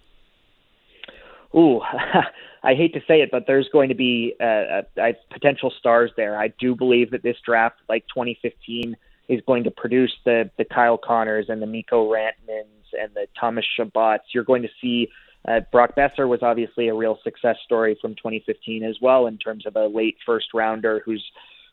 Ooh, 1.56 1.80
I 2.62 2.74
hate 2.74 2.94
to 2.94 3.00
say 3.08 3.22
it, 3.22 3.32
but 3.32 3.48
there's 3.48 3.68
going 3.72 3.88
to 3.88 3.96
be 3.96 4.36
uh, 4.40 4.82
potential 5.32 5.72
stars 5.80 6.12
there. 6.16 6.38
I 6.38 6.54
do 6.60 6.76
believe 6.76 7.10
that 7.10 7.24
this 7.24 7.38
draft, 7.44 7.80
like 7.88 8.06
2015, 8.14 8.96
is 9.28 9.40
going 9.46 9.64
to 9.64 9.70
produce 9.70 10.14
the 10.24 10.50
the 10.58 10.64
Kyle 10.64 10.98
Connors 10.98 11.46
and 11.48 11.60
the 11.62 11.66
Mikko 11.66 12.10
Rantanens 12.10 12.92
and 12.98 13.14
the 13.14 13.26
Thomas 13.38 13.64
Chabots. 13.78 14.32
You're 14.32 14.44
going 14.44 14.62
to 14.62 14.68
see 14.80 15.08
uh, 15.46 15.60
Brock 15.72 15.94
Boeser 15.96 16.28
was 16.28 16.40
obviously 16.42 16.88
a 16.88 16.94
real 16.94 17.18
success 17.22 17.56
story 17.64 17.98
from 18.00 18.14
2015 18.14 18.82
as 18.84 18.96
well 19.00 19.26
in 19.26 19.38
terms 19.38 19.66
of 19.66 19.76
a 19.76 19.86
late 19.86 20.16
first 20.24 20.46
rounder 20.54 21.02
who's 21.04 21.24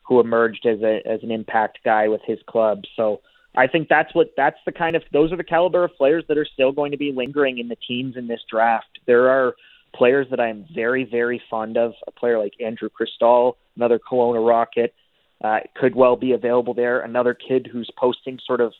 who 0.06 0.20
emerged 0.20 0.66
as 0.66 0.80
a 0.82 1.00
as 1.06 1.22
an 1.22 1.30
impact 1.30 1.78
guy 1.84 2.08
with 2.08 2.20
his 2.26 2.38
club. 2.46 2.82
So 2.96 3.20
I 3.54 3.66
think 3.66 3.88
that's 3.88 4.14
what 4.14 4.28
that's 4.36 4.58
the 4.66 4.72
kind 4.72 4.96
of 4.96 5.02
those 5.12 5.32
are 5.32 5.36
the 5.36 5.44
caliber 5.44 5.84
of 5.84 5.94
players 5.96 6.24
that 6.28 6.38
are 6.38 6.46
still 6.46 6.72
going 6.72 6.92
to 6.92 6.98
be 6.98 7.12
lingering 7.12 7.58
in 7.58 7.68
the 7.68 7.76
teams 7.76 8.16
in 8.16 8.26
this 8.26 8.40
draft. 8.50 8.98
There 9.06 9.28
are 9.30 9.54
players 9.94 10.26
that 10.30 10.40
I'm 10.40 10.66
very 10.74 11.04
very 11.04 11.42
fond 11.50 11.76
of. 11.76 11.92
A 12.06 12.10
player 12.10 12.38
like 12.38 12.54
Andrew 12.60 12.88
Cristall, 12.88 13.54
another 13.76 13.98
Kelowna 13.98 14.46
Rocket 14.46 14.94
uh, 15.42 15.60
could 15.74 15.94
well 15.94 16.16
be 16.16 16.32
available 16.32 16.74
there. 16.74 17.00
Another 17.00 17.34
kid 17.34 17.68
who's 17.70 17.90
posting 17.96 18.38
sort 18.46 18.60
of 18.60 18.72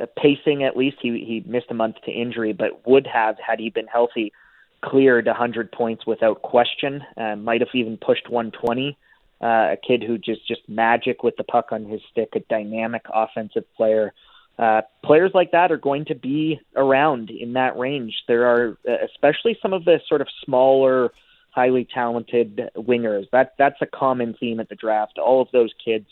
uh, 0.00 0.06
pacing 0.16 0.64
at 0.64 0.76
least. 0.76 0.96
He 1.00 1.24
he 1.24 1.44
missed 1.46 1.66
a 1.70 1.74
month 1.74 1.96
to 2.04 2.10
injury, 2.12 2.52
but 2.52 2.86
would 2.86 3.06
have 3.06 3.36
had 3.44 3.60
he 3.60 3.70
been 3.70 3.86
healthy. 3.86 4.32
cleared 4.80 5.26
100 5.26 5.72
points 5.72 6.06
without 6.06 6.42
question. 6.42 7.02
Uh, 7.16 7.36
might 7.36 7.60
have 7.60 7.74
even 7.74 7.96
pushed 7.96 8.28
120. 8.28 8.96
Uh, 9.40 9.46
a 9.46 9.76
kid 9.86 10.02
who 10.02 10.18
just 10.18 10.46
just 10.48 10.62
magic 10.68 11.22
with 11.22 11.36
the 11.36 11.44
puck 11.44 11.68
on 11.70 11.84
his 11.84 12.00
stick, 12.10 12.30
a 12.34 12.40
dynamic 12.40 13.02
offensive 13.12 13.64
player. 13.76 14.12
Uh, 14.58 14.82
players 15.04 15.30
like 15.34 15.52
that 15.52 15.70
are 15.70 15.76
going 15.76 16.04
to 16.04 16.16
be 16.16 16.60
around 16.74 17.30
in 17.30 17.52
that 17.52 17.78
range. 17.78 18.24
There 18.26 18.46
are 18.46 18.78
uh, 18.88 19.04
especially 19.04 19.56
some 19.62 19.72
of 19.72 19.84
the 19.84 20.00
sort 20.08 20.20
of 20.20 20.28
smaller, 20.44 21.12
highly 21.58 21.84
talented 21.92 22.50
wingers. 22.76 23.26
That 23.32 23.54
that's 23.58 23.80
a 23.82 23.86
common 23.86 24.30
theme 24.38 24.60
at 24.60 24.68
the 24.68 24.76
draft. 24.84 25.18
All 25.18 25.40
of 25.42 25.48
those 25.52 25.72
kids 25.84 26.06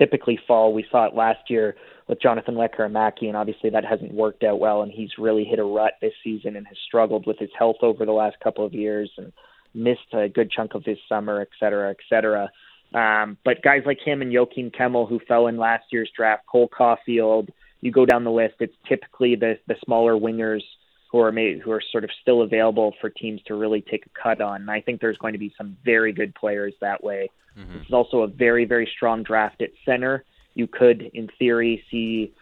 typically 0.00 0.38
fall. 0.48 0.72
We 0.72 0.86
saw 0.90 1.00
it 1.08 1.14
last 1.14 1.50
year 1.50 1.76
with 2.08 2.22
Jonathan 2.22 2.54
Lekkerimaki, 2.54 3.26
and 3.30 3.36
obviously 3.36 3.68
that 3.70 3.84
hasn't 3.84 4.14
worked 4.24 4.42
out 4.48 4.58
well, 4.58 4.80
and 4.82 4.90
he's 4.90 5.10
really 5.18 5.44
hit 5.44 5.58
a 5.58 5.64
rut 5.64 5.94
this 6.00 6.16
season 6.24 6.56
and 6.56 6.66
has 6.66 6.78
struggled 6.88 7.26
with 7.26 7.38
his 7.38 7.50
health 7.58 7.80
over 7.82 8.06
the 8.06 8.18
last 8.22 8.36
couple 8.44 8.64
of 8.64 8.72
years 8.72 9.10
and 9.18 9.32
missed 9.74 10.10
a 10.14 10.30
good 10.30 10.50
chunk 10.50 10.74
of 10.74 10.82
his 10.84 10.98
summer, 11.10 11.42
et 11.42 11.52
cetera, 11.60 11.90
et 11.90 12.02
cetera. 12.08 12.48
Um, 12.94 13.36
but 13.44 13.62
guys 13.62 13.82
like 13.84 14.00
him 14.02 14.22
and 14.22 14.32
Joakim 14.32 14.74
Kemell, 14.74 15.08
who 15.10 15.20
fell 15.28 15.46
in 15.48 15.58
last 15.58 15.84
year's 15.92 16.10
draft, 16.16 16.46
Cole 16.50 16.70
Caufield, 16.70 17.48
you 17.82 17.90
go 17.92 18.06
down 18.06 18.24
the 18.24 18.38
list, 18.42 18.54
it's 18.60 18.80
typically 18.88 19.36
the 19.36 19.58
the 19.70 19.76
smaller 19.84 20.14
wingers 20.26 20.64
who 21.10 21.20
are 21.20 21.32
made, 21.32 21.60
who 21.60 21.70
are 21.72 21.82
sort 21.90 22.04
of 22.04 22.10
still 22.20 22.42
available 22.42 22.94
for 23.00 23.08
teams 23.08 23.40
to 23.46 23.54
really 23.54 23.80
take 23.80 24.06
a 24.06 24.10
cut 24.10 24.40
on. 24.40 24.60
And 24.60 24.70
I 24.70 24.80
think 24.80 25.00
there's 25.00 25.16
going 25.18 25.32
to 25.32 25.38
be 25.38 25.52
some 25.56 25.76
very 25.84 26.12
good 26.12 26.34
players 26.34 26.74
that 26.80 27.02
way. 27.02 27.30
Mm-hmm. 27.58 27.78
This 27.78 27.86
is 27.86 27.92
also 27.92 28.22
a 28.22 28.26
very 28.26 28.64
very 28.64 28.90
strong 28.94 29.22
draft 29.22 29.62
at 29.62 29.70
center. 29.84 30.24
You 30.54 30.66
could, 30.66 31.10
in 31.14 31.28
theory, 31.38 31.84
see 31.90 32.32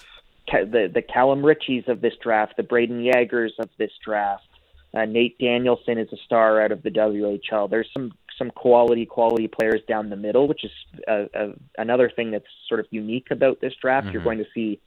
the 0.53 0.91
the 0.93 1.03
Callum 1.03 1.43
Ritchies 1.43 1.89
of 1.89 2.01
this 2.01 2.15
draft, 2.23 2.57
the 2.57 2.63
Brayden 2.63 3.05
Yagers 3.05 3.53
of 3.59 3.71
this 3.79 3.93
draft. 4.05 4.49
Uh, 4.95 5.05
Nate 5.05 5.39
Danielson 5.39 5.99
is 5.99 6.09
a 6.13 6.17
star 6.25 6.61
out 6.63 6.73
of 6.73 6.83
the 6.83 6.91
WHL. 6.91 7.69
There's 7.69 7.91
some 7.93 8.13
some 8.39 8.51
quality 8.51 9.07
quality 9.07 9.49
players 9.49 9.81
down 9.89 10.11
the 10.11 10.17
middle, 10.17 10.49
which 10.49 10.65
is 10.65 10.71
a, 11.07 11.29
a, 11.35 11.53
another 11.79 12.11
thing 12.11 12.31
that's 12.31 12.47
sort 12.69 12.81
of 12.81 12.87
unique 12.91 13.29
about 13.31 13.61
this 13.61 13.75
draft. 13.81 14.07
Mm-hmm. 14.07 14.15
You're 14.15 14.25
going 14.25 14.39
to 14.39 14.47
see 14.55 14.81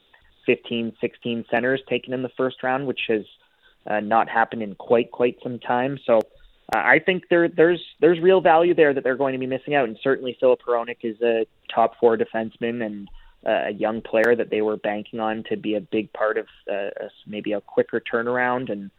15, 0.45 0.93
16 0.99 1.45
centers 1.51 1.81
taken 1.87 2.13
in 2.13 2.23
the 2.23 2.31
first 2.37 2.63
round, 2.63 2.87
which 2.87 3.01
has 3.07 3.23
uh, 3.89 3.99
not 3.99 4.29
happened 4.29 4.61
in 4.61 4.75
quite 4.75 5.11
quite 5.11 5.37
some 5.41 5.59
time. 5.59 5.99
So 6.05 6.19
uh, 6.73 6.77
I 6.77 6.99
think 6.99 7.23
there 7.29 7.47
there's 7.47 7.83
there's 7.99 8.19
real 8.19 8.41
value 8.41 8.73
there 8.73 8.93
that 8.93 9.03
they're 9.03 9.17
going 9.17 9.33
to 9.33 9.39
be 9.39 9.47
missing 9.47 9.75
out, 9.75 9.87
and 9.87 9.97
certainly 10.03 10.37
Filip 10.39 10.61
Hronek 10.61 10.97
is 11.03 11.21
a 11.21 11.45
top 11.73 11.99
four 11.99 12.17
defenseman 12.17 12.85
and 12.85 13.09
uh, 13.45 13.69
a 13.69 13.71
young 13.71 14.01
player 14.01 14.35
that 14.35 14.49
they 14.49 14.61
were 14.61 14.77
banking 14.77 15.19
on 15.19 15.43
to 15.49 15.57
be 15.57 15.75
a 15.75 15.81
big 15.81 16.11
part 16.13 16.37
of 16.37 16.47
uh, 16.71 16.89
maybe 17.25 17.53
a 17.53 17.61
quicker 17.61 17.99
turnaround. 17.99 18.71
And 18.71 18.91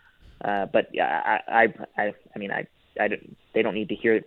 uh, 0.44 0.66
but 0.66 0.88
yeah, 0.92 1.40
I, 1.46 1.64
I 1.64 1.74
I 1.96 2.14
I 2.34 2.38
mean 2.38 2.50
I 2.50 2.66
I 2.98 3.08
don't, 3.08 3.36
they 3.54 3.62
don't 3.62 3.74
need 3.74 3.90
to 3.90 3.94
hear 3.94 4.22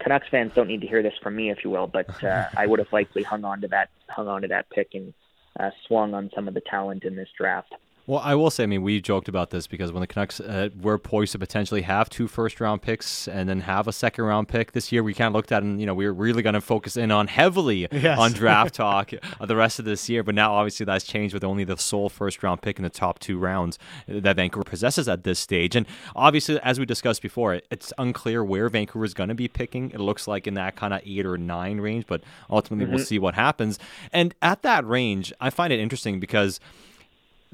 Canucks 0.00 0.26
fans 0.28 0.52
don't 0.54 0.68
need 0.68 0.80
to 0.80 0.86
hear 0.86 1.02
this 1.02 1.14
from 1.22 1.36
me, 1.36 1.50
if 1.50 1.64
you 1.64 1.70
will, 1.70 1.86
but 1.86 2.22
uh, 2.24 2.48
I 2.56 2.66
would 2.66 2.78
have 2.78 2.92
likely 2.92 3.22
hung 3.22 3.44
on 3.44 3.60
to 3.60 3.68
that 3.68 3.90
hung 4.08 4.28
on 4.28 4.42
to 4.42 4.48
that 4.48 4.68
pick 4.70 4.88
and 4.94 5.14
uh, 5.58 5.70
swung 5.86 6.14
on 6.14 6.30
some 6.34 6.48
of 6.48 6.54
the 6.54 6.60
talent 6.60 7.04
in 7.04 7.14
this 7.14 7.28
draft. 7.36 7.74
Well, 8.06 8.20
I 8.22 8.34
will 8.34 8.50
say, 8.50 8.64
I 8.64 8.66
mean, 8.66 8.82
we 8.82 9.00
joked 9.00 9.28
about 9.28 9.48
this 9.48 9.66
because 9.66 9.90
when 9.90 10.02
the 10.02 10.06
Canucks 10.06 10.38
uh, 10.38 10.68
were 10.78 10.98
poised 10.98 11.32
to 11.32 11.38
potentially 11.38 11.82
have 11.82 12.10
two 12.10 12.28
first 12.28 12.60
round 12.60 12.82
picks 12.82 13.26
and 13.26 13.48
then 13.48 13.60
have 13.60 13.88
a 13.88 13.92
second 13.92 14.24
round 14.24 14.46
pick 14.46 14.72
this 14.72 14.92
year, 14.92 15.02
we 15.02 15.14
kind 15.14 15.28
of 15.28 15.32
looked 15.32 15.50
at 15.50 15.62
and, 15.62 15.80
you 15.80 15.86
know, 15.86 15.94
we 15.94 16.04
were 16.04 16.12
really 16.12 16.42
going 16.42 16.54
to 16.54 16.60
focus 16.60 16.98
in 16.98 17.10
on 17.10 17.28
heavily 17.28 17.88
yes. 17.90 18.18
on 18.18 18.32
draft 18.32 18.74
talk 18.74 19.12
the 19.40 19.56
rest 19.56 19.78
of 19.78 19.86
this 19.86 20.06
year. 20.10 20.22
But 20.22 20.34
now, 20.34 20.52
obviously, 20.52 20.84
that's 20.84 21.06
changed 21.06 21.32
with 21.32 21.44
only 21.44 21.64
the 21.64 21.78
sole 21.78 22.10
first 22.10 22.42
round 22.42 22.60
pick 22.60 22.78
in 22.78 22.82
the 22.82 22.90
top 22.90 23.20
two 23.20 23.38
rounds 23.38 23.78
that 24.06 24.36
Vancouver 24.36 24.64
possesses 24.64 25.08
at 25.08 25.24
this 25.24 25.38
stage. 25.38 25.74
And 25.74 25.86
obviously, 26.14 26.60
as 26.60 26.78
we 26.78 26.84
discussed 26.84 27.22
before, 27.22 27.62
it's 27.70 27.90
unclear 27.96 28.44
where 28.44 28.68
Vancouver 28.68 29.06
is 29.06 29.14
going 29.14 29.30
to 29.30 29.34
be 29.34 29.48
picking. 29.48 29.90
It 29.92 30.00
looks 30.00 30.28
like 30.28 30.46
in 30.46 30.54
that 30.54 30.76
kind 30.76 30.92
of 30.92 31.00
eight 31.06 31.24
or 31.24 31.38
nine 31.38 31.80
range, 31.80 32.04
but 32.06 32.22
ultimately, 32.50 32.84
mm-hmm. 32.84 32.96
we'll 32.96 33.04
see 33.04 33.18
what 33.18 33.34
happens. 33.34 33.78
And 34.12 34.34
at 34.42 34.60
that 34.60 34.86
range, 34.86 35.32
I 35.40 35.48
find 35.48 35.72
it 35.72 35.80
interesting 35.80 36.20
because 36.20 36.60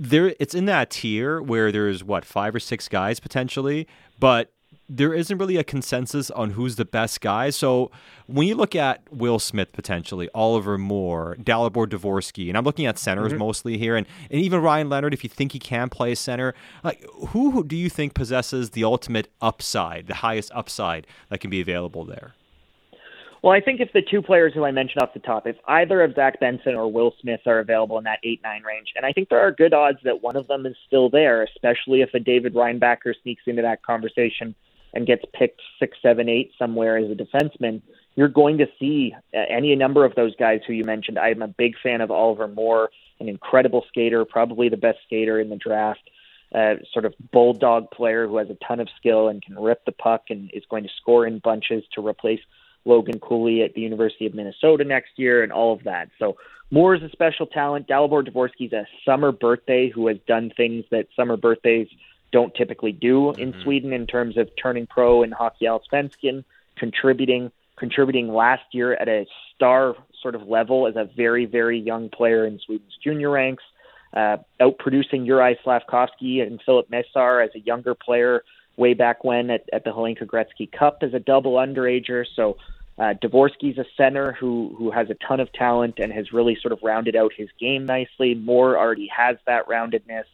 there 0.01 0.35
it's 0.41 0.55
in 0.55 0.65
that 0.65 0.89
tier 0.89 1.43
where 1.43 1.71
there's 1.71 2.03
what 2.03 2.25
five 2.25 2.55
or 2.55 2.59
six 2.59 2.89
guys 2.89 3.21
potentially, 3.21 3.87
but 4.19 4.51
there 4.89 5.13
isn't 5.13 5.39
really 5.39 5.57
a 5.57 5.63
consensus 5.63 6.31
on 6.33 6.51
who's 6.51 6.77
the 6.77 6.85
best 6.85 7.21
guy. 7.21 7.51
So 7.51 7.93
when 8.27 8.49
you 8.49 8.57
look 8.57 8.75
at 8.75 9.03
Will 9.13 9.39
Smith 9.39 9.73
potentially, 9.73 10.29
Oliver 10.35 10.79
Moore, 10.79 11.37
Dalibor 11.41 11.87
Dvorsky, 11.87 12.49
and 12.49 12.57
I'm 12.57 12.65
looking 12.65 12.87
at 12.87 12.99
centers 12.99 13.31
mm-hmm. 13.31 13.39
mostly 13.39 13.79
here, 13.79 13.95
and, 13.95 14.07
and 14.31 14.41
even 14.41 14.61
Ryan 14.61 14.89
Leonard, 14.89 15.15
if 15.15 15.23
you 15.23 15.31
think 15.31 15.53
he 15.53 15.61
can 15.61 15.91
play 15.91 16.15
center, 16.15 16.55
like 16.83 17.05
who, 17.29 17.53
who 17.53 17.63
do 17.63 17.77
you 17.77 17.91
think 17.91 18.15
possesses 18.15 18.71
the 18.71 18.83
ultimate 18.83 19.29
upside, 19.41 20.07
the 20.07 20.15
highest 20.15 20.51
upside 20.55 21.07
that 21.29 21.41
can 21.41 21.51
be 21.51 21.61
available 21.61 22.05
there? 22.05 22.35
Well, 23.43 23.53
I 23.55 23.61
think 23.61 23.81
if 23.81 23.93
the 23.95 24.03
two 24.03 24.21
players 24.21 24.53
who 24.55 24.65
I 24.65 24.71
mentioned 24.71 25.03
off 25.03 25.15
the 25.15 25.21
top, 25.21 25.47
if 25.47 25.57
either 25.67 26.03
of 26.03 26.15
Zach 26.15 26.39
Benson 26.41 26.75
or 26.75 26.93
Will 26.93 27.15
Smith 27.23 27.41
are 27.47 27.59
available 27.59 27.97
in 27.97 28.05
that 28.05 28.19
8 28.23 28.41
9 28.43 28.63
range, 28.63 28.89
and 28.97 29.07
I 29.07 29.13
think 29.13 29.29
there 29.29 29.41
are 29.41 29.51
good 29.51 29.73
odds 29.73 29.99
that 30.05 30.23
one 30.23 30.37
of 30.37 30.47
them 30.47 30.67
is 30.67 30.77
still 30.87 31.09
there, 31.09 31.43
especially 31.43 32.03
if 32.03 32.13
a 32.13 32.21
David 32.21 32.55
Reinbacher 32.55 33.15
sneaks 33.23 33.45
into 33.47 33.63
that 33.63 33.83
conversation 33.83 34.55
and 34.93 35.07
gets 35.07 35.23
picked 35.33 35.63
six, 35.79 35.97
seven, 36.03 36.29
eight 36.29 36.53
somewhere 36.59 36.99
as 36.99 37.11
a 37.11 37.15
defenseman, 37.15 37.81
you're 38.17 38.29
going 38.29 38.59
to 38.59 38.67
see 38.79 39.15
uh, 39.35 39.39
any 39.49 39.75
number 39.75 40.05
of 40.05 40.15
those 40.17 40.35
guys 40.37 40.61
who 40.67 40.73
you 40.73 40.85
mentioned. 40.85 41.19
I'm 41.19 41.43
a 41.43 41.49
big 41.49 41.75
fan 41.83 42.01
of 42.01 42.11
Oliver 42.11 42.49
Moore, 42.49 42.91
an 43.21 43.29
incredible 43.29 43.85
skater, 43.89 44.25
probably 44.25 44.69
the 44.69 44.77
best 44.77 44.99
skater 45.07 45.41
in 45.41 45.49
the 45.49 45.57
draft. 45.57 46.11
Uh, 46.53 46.75
sort 46.93 47.05
of 47.05 47.15
bulldog 47.31 47.89
player 47.93 48.27
who 48.27 48.37
has 48.37 48.51
a 48.51 48.57
ton 48.67 48.81
of 48.81 48.89
skill 48.97 49.29
and 49.29 49.41
can 49.41 49.57
rip 49.57 49.85
the 49.85 49.93
puck 49.93 50.25
and 50.31 50.51
is 50.53 50.65
going 50.69 50.83
to 50.83 50.91
score 51.01 51.25
in 51.25 51.39
bunches 51.39 51.85
to 51.95 52.05
replace 52.05 52.41
Logan 52.85 53.21
Cooley 53.21 53.63
at 53.63 53.75
the 53.75 53.81
University 53.81 54.27
of 54.27 54.35
Minnesota 54.35 54.85
next 54.85 55.13
year 55.17 55.43
and 55.43 55.53
all 55.53 55.73
of 55.73 55.85
that. 55.85 56.11
So 56.19 56.37
Moore 56.71 56.95
is 56.95 57.03
a 57.03 57.11
special 57.11 57.47
talent. 57.47 57.89
Dalibor 57.89 58.27
Dvorsky's 58.27 58.73
a 58.73 58.87
summer 59.05 59.33
birthday 59.33 59.89
who 59.89 60.07
has 60.07 60.19
done 60.27 60.53
things 60.57 60.85
that 60.91 61.09
summer 61.17 61.37
birthdays 61.37 61.89
don't 62.33 62.55
typically 62.55 62.93
do 62.93 63.33
in 63.33 63.53
mm-hmm. 63.53 63.63
Sweden 63.63 63.93
in 63.93 64.07
terms 64.07 64.37
of 64.37 64.49
turning 64.61 64.87
pro 64.87 65.23
in 65.23 65.33
Hockey 65.33 65.67
Allsvenskan, 65.67 66.45
contributing 66.77 67.51
contributing 67.77 68.29
last 68.29 68.63
year 68.73 68.93
at 68.93 69.09
a 69.09 69.27
star 69.55 69.97
sort 70.21 70.35
of 70.35 70.47
level 70.47 70.87
as 70.87 70.97
a 70.97 71.05
very 71.17 71.47
very 71.47 71.79
young 71.79 72.09
player 72.09 72.47
in 72.47 72.61
Sweden's 72.61 72.97
junior 73.03 73.31
ranks, 73.31 73.65
uh, 74.15 74.37
outproducing 74.61 75.27
Juraj 75.27 75.57
Slavkovsky 75.65 76.41
and 76.41 76.61
Filip 76.65 76.89
Mesar 76.89 77.45
as 77.45 77.51
a 77.57 77.61
younger 77.61 77.95
player 77.95 78.45
way 78.77 78.95
back 78.95 79.25
when 79.25 79.51
at, 79.51 79.69
at 79.73 79.85
the 79.85 79.91
Hlinka 79.91 80.25
Gretzky 80.25 80.71
Cup 80.71 80.99
as 81.03 81.15
a 81.15 81.19
double 81.19 81.55
underager. 81.55 82.25
So 82.35 82.57
uh, 82.99 83.15
Dvorsky's 83.23 83.79
a 83.79 83.85
center 83.97 84.33
who 84.33 84.75
who 84.77 84.91
has 84.91 85.09
a 85.11 85.15
ton 85.27 85.41
of 85.41 85.53
talent 85.53 85.99
and 85.99 86.13
has 86.13 86.33
really 86.33 86.57
sort 86.61 86.73
of 86.73 86.81
rounded 86.83 87.17
out 87.17 87.33
his 87.37 87.49
game 87.59 87.87
nicely. 87.87 88.35
Moore 88.35 88.79
already 88.79 89.09
has 89.09 89.37
that 89.47 89.67
roundedness. 89.69 90.25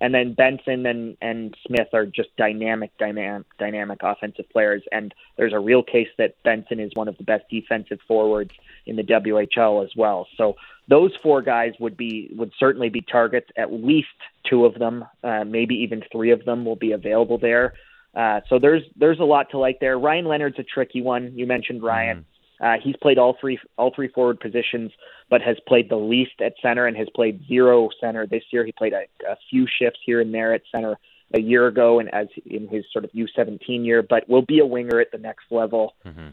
And 0.00 0.14
then 0.14 0.34
Benson 0.34 0.86
and, 0.86 1.16
and 1.20 1.56
Smith 1.66 1.88
are 1.92 2.06
just 2.06 2.34
dynamic, 2.36 2.90
dynamic, 2.98 3.46
dynamic 3.58 4.00
offensive 4.02 4.48
players. 4.50 4.82
And 4.90 5.14
there's 5.36 5.52
a 5.52 5.58
real 5.58 5.82
case 5.82 6.08
that 6.18 6.34
Benson 6.42 6.80
is 6.80 6.90
one 6.94 7.08
of 7.08 7.16
the 7.16 7.24
best 7.24 7.44
defensive 7.50 8.00
forwards 8.06 8.50
in 8.86 8.96
the 8.96 9.02
WHL 9.02 9.84
as 9.84 9.90
well. 9.96 10.26
So 10.36 10.56
those 10.88 11.12
four 11.22 11.42
guys 11.42 11.72
would 11.80 11.96
be 11.96 12.30
would 12.36 12.52
certainly 12.58 12.88
be 12.88 13.00
targets. 13.00 13.48
At 13.56 13.72
least 13.72 14.08
two 14.48 14.64
of 14.64 14.74
them, 14.74 15.04
uh, 15.22 15.44
maybe 15.44 15.76
even 15.76 16.02
three 16.12 16.30
of 16.30 16.44
them, 16.44 16.64
will 16.64 16.76
be 16.76 16.92
available 16.92 17.38
there. 17.38 17.74
Uh, 18.14 18.40
so 18.48 18.58
there's 18.58 18.82
there's 18.96 19.20
a 19.20 19.24
lot 19.24 19.50
to 19.50 19.58
like 19.58 19.80
there. 19.80 19.98
Ryan 19.98 20.26
Leonard's 20.26 20.58
a 20.58 20.62
tricky 20.62 21.00
one. 21.00 21.32
You 21.34 21.46
mentioned 21.46 21.82
Ryan. 21.82 22.18
Mm. 22.18 22.24
Uh, 22.60 22.80
he's 22.82 22.96
played 22.96 23.18
all 23.18 23.36
three 23.40 23.58
all 23.76 23.92
three 23.94 24.08
forward 24.08 24.38
positions, 24.38 24.92
but 25.34 25.42
has 25.42 25.56
played 25.66 25.90
the 25.90 25.96
least 25.96 26.40
at 26.40 26.52
center 26.62 26.86
and 26.86 26.96
has 26.96 27.08
played 27.12 27.44
zero 27.48 27.88
center 28.00 28.24
this 28.24 28.44
year. 28.52 28.64
He 28.64 28.70
played 28.70 28.92
a, 28.92 29.02
a 29.28 29.36
few 29.50 29.66
shifts 29.66 29.98
here 30.06 30.20
and 30.20 30.32
there 30.32 30.54
at 30.54 30.62
center 30.70 30.96
a 31.34 31.40
year 31.40 31.66
ago, 31.66 31.98
and 31.98 32.08
as 32.14 32.28
in 32.46 32.68
his 32.68 32.84
sort 32.92 33.04
of 33.04 33.10
U17 33.10 33.84
year, 33.84 34.00
but 34.00 34.28
will 34.28 34.42
be 34.42 34.60
a 34.60 34.64
winger 34.64 35.00
at 35.00 35.10
the 35.10 35.18
next 35.18 35.46
level. 35.50 35.96
Mm-hmm. 36.06 36.28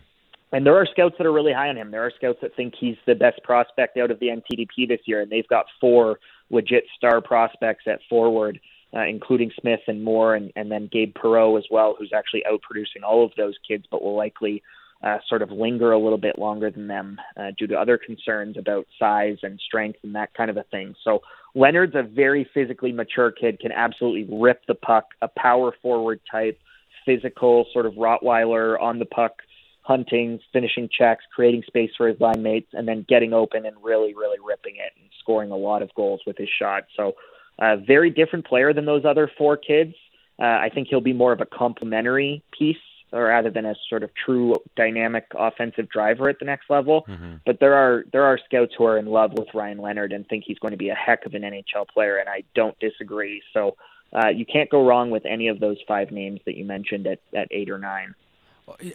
And 0.51 0.65
there 0.67 0.75
are 0.75 0.85
scouts 0.85 1.15
that 1.17 1.25
are 1.25 1.33
really 1.33 1.51
high 1.51 1.69
on 1.69 1.77
him. 1.77 1.89
There 1.89 2.05
are 2.05 2.11
scouts 2.15 2.37
that 2.43 2.55
think 2.55 2.75
he's 2.79 2.97
the 3.07 3.15
best 3.15 3.41
prospect 3.41 3.97
out 3.97 4.11
of 4.11 4.19
the 4.19 4.27
NTDP 4.27 4.87
this 4.87 4.99
year, 5.05 5.21
and 5.21 5.31
they've 5.31 5.47
got 5.47 5.65
four 5.79 6.19
legit 6.51 6.83
star 6.95 7.21
prospects 7.21 7.85
at 7.87 8.01
forward 8.07 8.59
uh, 8.93 9.05
including 9.05 9.51
Smith 9.59 9.79
and 9.87 10.03
Moore, 10.03 10.35
and, 10.35 10.51
and 10.55 10.71
then 10.71 10.89
Gabe 10.91 11.15
Perreault 11.15 11.57
as 11.57 11.65
well, 11.71 11.95
who's 11.97 12.11
actually 12.13 12.43
outproducing 12.51 13.03
all 13.07 13.23
of 13.25 13.31
those 13.37 13.55
kids, 13.65 13.85
but 13.89 14.01
will 14.01 14.15
likely 14.15 14.61
uh, 15.03 15.17
sort 15.27 15.41
of 15.41 15.51
linger 15.51 15.91
a 15.91 15.99
little 15.99 16.17
bit 16.17 16.37
longer 16.37 16.69
than 16.69 16.87
them 16.87 17.19
uh, 17.37 17.51
due 17.57 17.67
to 17.67 17.75
other 17.75 17.97
concerns 17.97 18.57
about 18.57 18.85
size 18.99 19.37
and 19.43 19.59
strength 19.59 19.99
and 20.03 20.15
that 20.15 20.33
kind 20.33 20.49
of 20.49 20.57
a 20.57 20.63
thing. 20.63 20.95
So 21.03 21.21
Leonard's 21.55 21.95
a 21.95 22.03
very 22.03 22.47
physically 22.53 22.91
mature 22.91 23.31
kid, 23.31 23.59
can 23.59 23.71
absolutely 23.71 24.37
rip 24.37 24.61
the 24.67 24.75
puck, 24.75 25.05
a 25.21 25.27
power 25.27 25.73
forward 25.81 26.19
type, 26.29 26.59
physical 27.05 27.65
sort 27.73 27.85
of 27.85 27.93
Rottweiler 27.93 28.79
on 28.79 28.99
the 28.99 29.05
puck, 29.05 29.41
hunting, 29.81 30.39
finishing 30.53 30.87
checks, 30.95 31.23
creating 31.33 31.63
space 31.65 31.89
for 31.97 32.07
his 32.07 32.19
line 32.19 32.43
mates, 32.43 32.69
and 32.73 32.87
then 32.87 33.05
getting 33.09 33.33
open 33.33 33.65
and 33.65 33.75
really, 33.83 34.13
really 34.13 34.37
ripping 34.45 34.75
it 34.75 34.93
and 34.99 35.09
scoring 35.19 35.51
a 35.51 35.57
lot 35.57 35.81
of 35.81 35.89
goals 35.95 36.21
with 36.27 36.37
his 36.37 36.49
shot. 36.59 36.83
So 36.95 37.13
a 37.59 37.77
very 37.77 38.11
different 38.11 38.45
player 38.45 38.73
than 38.73 38.85
those 38.85 39.03
other 39.05 39.29
four 39.37 39.57
kids. 39.57 39.93
Uh, 40.39 40.45
I 40.45 40.69
think 40.73 40.87
he'll 40.89 41.01
be 41.01 41.13
more 41.13 41.33
of 41.33 41.41
a 41.41 41.45
complementary 41.45 42.43
piece 42.57 42.77
rather 43.19 43.49
than 43.49 43.65
a 43.65 43.75
sort 43.89 44.03
of 44.03 44.11
true 44.13 44.55
dynamic 44.75 45.25
offensive 45.35 45.89
driver 45.89 46.29
at 46.29 46.39
the 46.39 46.45
next 46.45 46.69
level. 46.69 47.05
Mm-hmm. 47.07 47.35
But 47.45 47.59
there 47.59 47.73
are 47.73 48.05
there 48.11 48.23
are 48.23 48.39
scouts 48.45 48.73
who 48.77 48.85
are 48.85 48.97
in 48.97 49.05
love 49.05 49.33
with 49.33 49.47
Ryan 49.53 49.79
Leonard 49.79 50.13
and 50.13 50.27
think 50.27 50.43
he's 50.45 50.59
going 50.59 50.71
to 50.71 50.77
be 50.77 50.89
a 50.89 50.95
heck 50.95 51.25
of 51.25 51.33
an 51.33 51.41
NHL 51.41 51.87
player, 51.93 52.17
and 52.17 52.29
I 52.29 52.43
don't 52.55 52.77
disagree. 52.79 53.41
So 53.53 53.75
uh, 54.13 54.29
you 54.29 54.45
can't 54.45 54.69
go 54.69 54.85
wrong 54.85 55.09
with 55.09 55.25
any 55.25 55.47
of 55.47 55.59
those 55.59 55.77
five 55.87 56.11
names 56.11 56.41
that 56.45 56.55
you 56.55 56.65
mentioned 56.65 57.07
at, 57.07 57.19
at 57.35 57.47
eight 57.51 57.69
or 57.69 57.77
nine. 57.77 58.13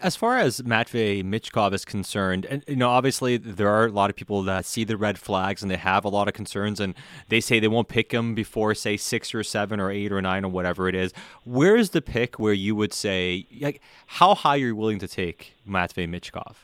As 0.03 0.17
far 0.17 0.39
as 0.39 0.62
Matvey 0.65 1.23
Michkov 1.23 1.73
is 1.73 1.85
concerned, 1.85 2.47
and 2.47 2.65
you 2.67 2.77
know, 2.77 2.89
obviously 2.89 3.37
there 3.37 3.69
are 3.69 3.87
a 3.87 3.91
lot 3.91 4.11
of 4.11 4.17
people 4.17 4.43
that 4.43 4.65
see 4.65 4.85
the 4.85 4.97
red 4.97 5.19
flags 5.19 5.62
and 5.62 5.71
they 5.71 5.77
have 5.77 6.05
a 6.05 6.09
lot 6.09 6.29
of 6.29 6.35
concerns, 6.35 6.81
and 6.81 6.95
they 7.29 7.41
say 7.41 7.61
they 7.61 7.69
won't 7.69 7.89
pick 7.89 8.12
him 8.12 8.35
before, 8.35 8.75
say, 8.75 8.97
six 8.97 9.35
or 9.35 9.43
seven 9.43 9.81
or 9.81 9.91
eight 9.91 10.12
or 10.12 10.21
nine 10.23 10.45
or 10.45 10.51
whatever 10.51 10.89
it 10.89 10.95
is. 10.95 11.12
Where 11.45 11.77
is 11.77 11.91
the 11.91 12.03
pick 12.03 12.39
where 12.39 12.53
you 12.53 12.75
would 12.75 12.93
say, 12.93 13.47
like, 13.61 13.81
how 14.07 14.35
high 14.35 14.57
are 14.57 14.59
you 14.59 14.77
willing 14.77 14.99
to 15.01 15.09
take 15.09 15.55
Matvey 15.65 16.07
Michkov? 16.07 16.57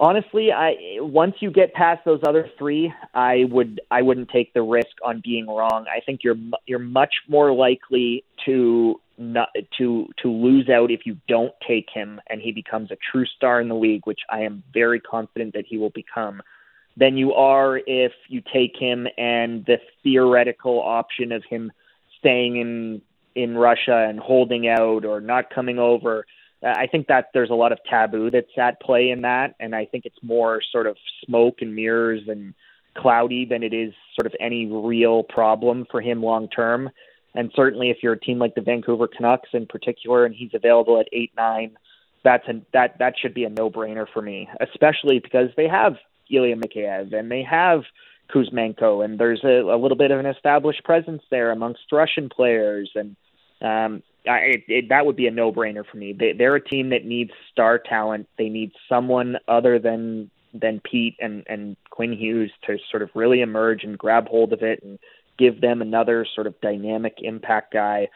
honestly, 0.00 0.50
I 0.50 0.74
once 0.98 1.36
you 1.40 1.50
get 1.50 1.74
past 1.74 2.04
those 2.04 2.20
other 2.26 2.50
three, 2.58 2.92
I 3.14 3.44
would 3.50 3.80
I 3.90 4.02
wouldn't 4.02 4.30
take 4.30 4.52
the 4.54 4.62
risk 4.62 4.96
on 5.04 5.20
being 5.22 5.46
wrong. 5.46 5.84
I 5.94 6.00
think 6.00 6.24
you're 6.24 6.38
you're 6.66 6.80
much 6.80 7.14
more 7.28 7.52
likely 7.52 8.24
to 8.46 9.00
not 9.18 9.48
to 9.78 10.06
to 10.22 10.28
lose 10.30 10.68
out 10.68 10.90
if 10.90 11.00
you 11.04 11.16
don't 11.28 11.52
take 11.66 11.88
him 11.92 12.20
and 12.28 12.40
he 12.40 12.52
becomes 12.52 12.90
a 12.90 12.96
true 13.12 13.26
star 13.26 13.60
in 13.60 13.68
the 13.68 13.74
league, 13.74 14.02
which 14.04 14.20
I 14.30 14.40
am 14.40 14.62
very 14.72 15.00
confident 15.00 15.54
that 15.54 15.64
he 15.68 15.76
will 15.76 15.90
become. 15.90 16.42
Than 16.96 17.16
you 17.16 17.34
are 17.34 17.78
if 17.78 18.12
you 18.28 18.42
take 18.52 18.76
him 18.78 19.06
and 19.16 19.64
the 19.64 19.78
theoretical 20.02 20.80
option 20.80 21.32
of 21.32 21.44
him 21.48 21.70
staying 22.18 22.56
in 22.56 23.02
in 23.34 23.56
Russia 23.56 24.06
and 24.08 24.18
holding 24.18 24.68
out 24.68 25.04
or 25.04 25.20
not 25.20 25.50
coming 25.50 25.78
over 25.78 26.24
I 26.62 26.86
think 26.86 27.06
that 27.06 27.30
there's 27.32 27.50
a 27.50 27.54
lot 27.54 27.72
of 27.72 27.78
taboo 27.88 28.30
that's 28.30 28.58
at 28.58 28.80
play 28.80 29.10
in 29.10 29.22
that, 29.22 29.54
and 29.60 29.74
I 29.74 29.86
think 29.86 30.04
it's 30.04 30.22
more 30.22 30.60
sort 30.70 30.86
of 30.86 30.96
smoke 31.24 31.56
and 31.62 31.74
mirrors 31.74 32.22
and 32.28 32.54
cloudy 32.96 33.46
than 33.46 33.62
it 33.62 33.72
is 33.72 33.94
sort 34.18 34.26
of 34.26 34.34
any 34.40 34.66
real 34.66 35.22
problem 35.22 35.86
for 35.90 36.00
him 36.00 36.22
long 36.22 36.48
term. 36.48 36.90
And 37.34 37.52
certainly, 37.54 37.90
if 37.90 37.98
you're 38.02 38.14
a 38.14 38.20
team 38.20 38.38
like 38.38 38.54
the 38.54 38.60
Vancouver 38.60 39.06
Canucks 39.06 39.50
in 39.52 39.66
particular, 39.66 40.24
and 40.24 40.34
he's 40.34 40.50
available 40.54 40.98
at 40.98 41.06
eight 41.12 41.32
nine, 41.36 41.76
that's 42.24 42.46
a 42.48 42.60
that 42.72 42.98
that 42.98 43.14
should 43.20 43.34
be 43.34 43.44
a 43.44 43.50
no 43.50 43.70
brainer 43.70 44.06
for 44.12 44.20
me, 44.20 44.48
especially 44.60 45.20
because 45.20 45.48
they 45.56 45.68
have 45.68 45.94
Ilya 46.30 46.56
Mikheyev 46.56 47.12
and 47.12 47.30
they 47.30 47.42
have 47.42 47.82
Kuzmenko, 48.34 49.04
and 49.04 49.18
there's 49.18 49.42
a, 49.44 49.60
a 49.60 49.78
little 49.78 49.96
bit 49.96 50.10
of 50.10 50.18
an 50.18 50.26
established 50.26 50.84
presence 50.84 51.22
there 51.30 51.50
amongst 51.50 51.80
Russian 51.92 52.28
players, 52.28 52.90
and 52.94 53.16
um, 53.60 54.02
I, 54.28 54.38
it, 54.38 54.64
it, 54.68 54.88
that 54.90 55.06
would 55.06 55.16
be 55.16 55.26
a 55.26 55.30
no-brainer 55.30 55.84
for 55.90 55.96
me. 55.96 56.12
They, 56.12 56.32
they're 56.32 56.56
a 56.56 56.64
team 56.64 56.90
that 56.90 57.04
needs 57.04 57.30
star 57.50 57.78
talent. 57.78 58.28
They 58.38 58.48
need 58.48 58.72
someone 58.88 59.36
other 59.48 59.78
than 59.78 60.30
than 60.52 60.80
Pete 60.80 61.16
and 61.20 61.44
and 61.46 61.76
Quinn 61.90 62.12
Hughes 62.12 62.50
to 62.66 62.78
sort 62.90 63.02
of 63.02 63.10
really 63.14 63.40
emerge 63.40 63.84
and 63.84 63.96
grab 63.96 64.28
hold 64.28 64.52
of 64.52 64.62
it 64.62 64.82
and 64.82 64.98
give 65.38 65.60
them 65.60 65.82
another 65.82 66.26
sort 66.34 66.46
of 66.46 66.60
dynamic 66.60 67.14
impact 67.18 67.72
guy. 67.72 68.08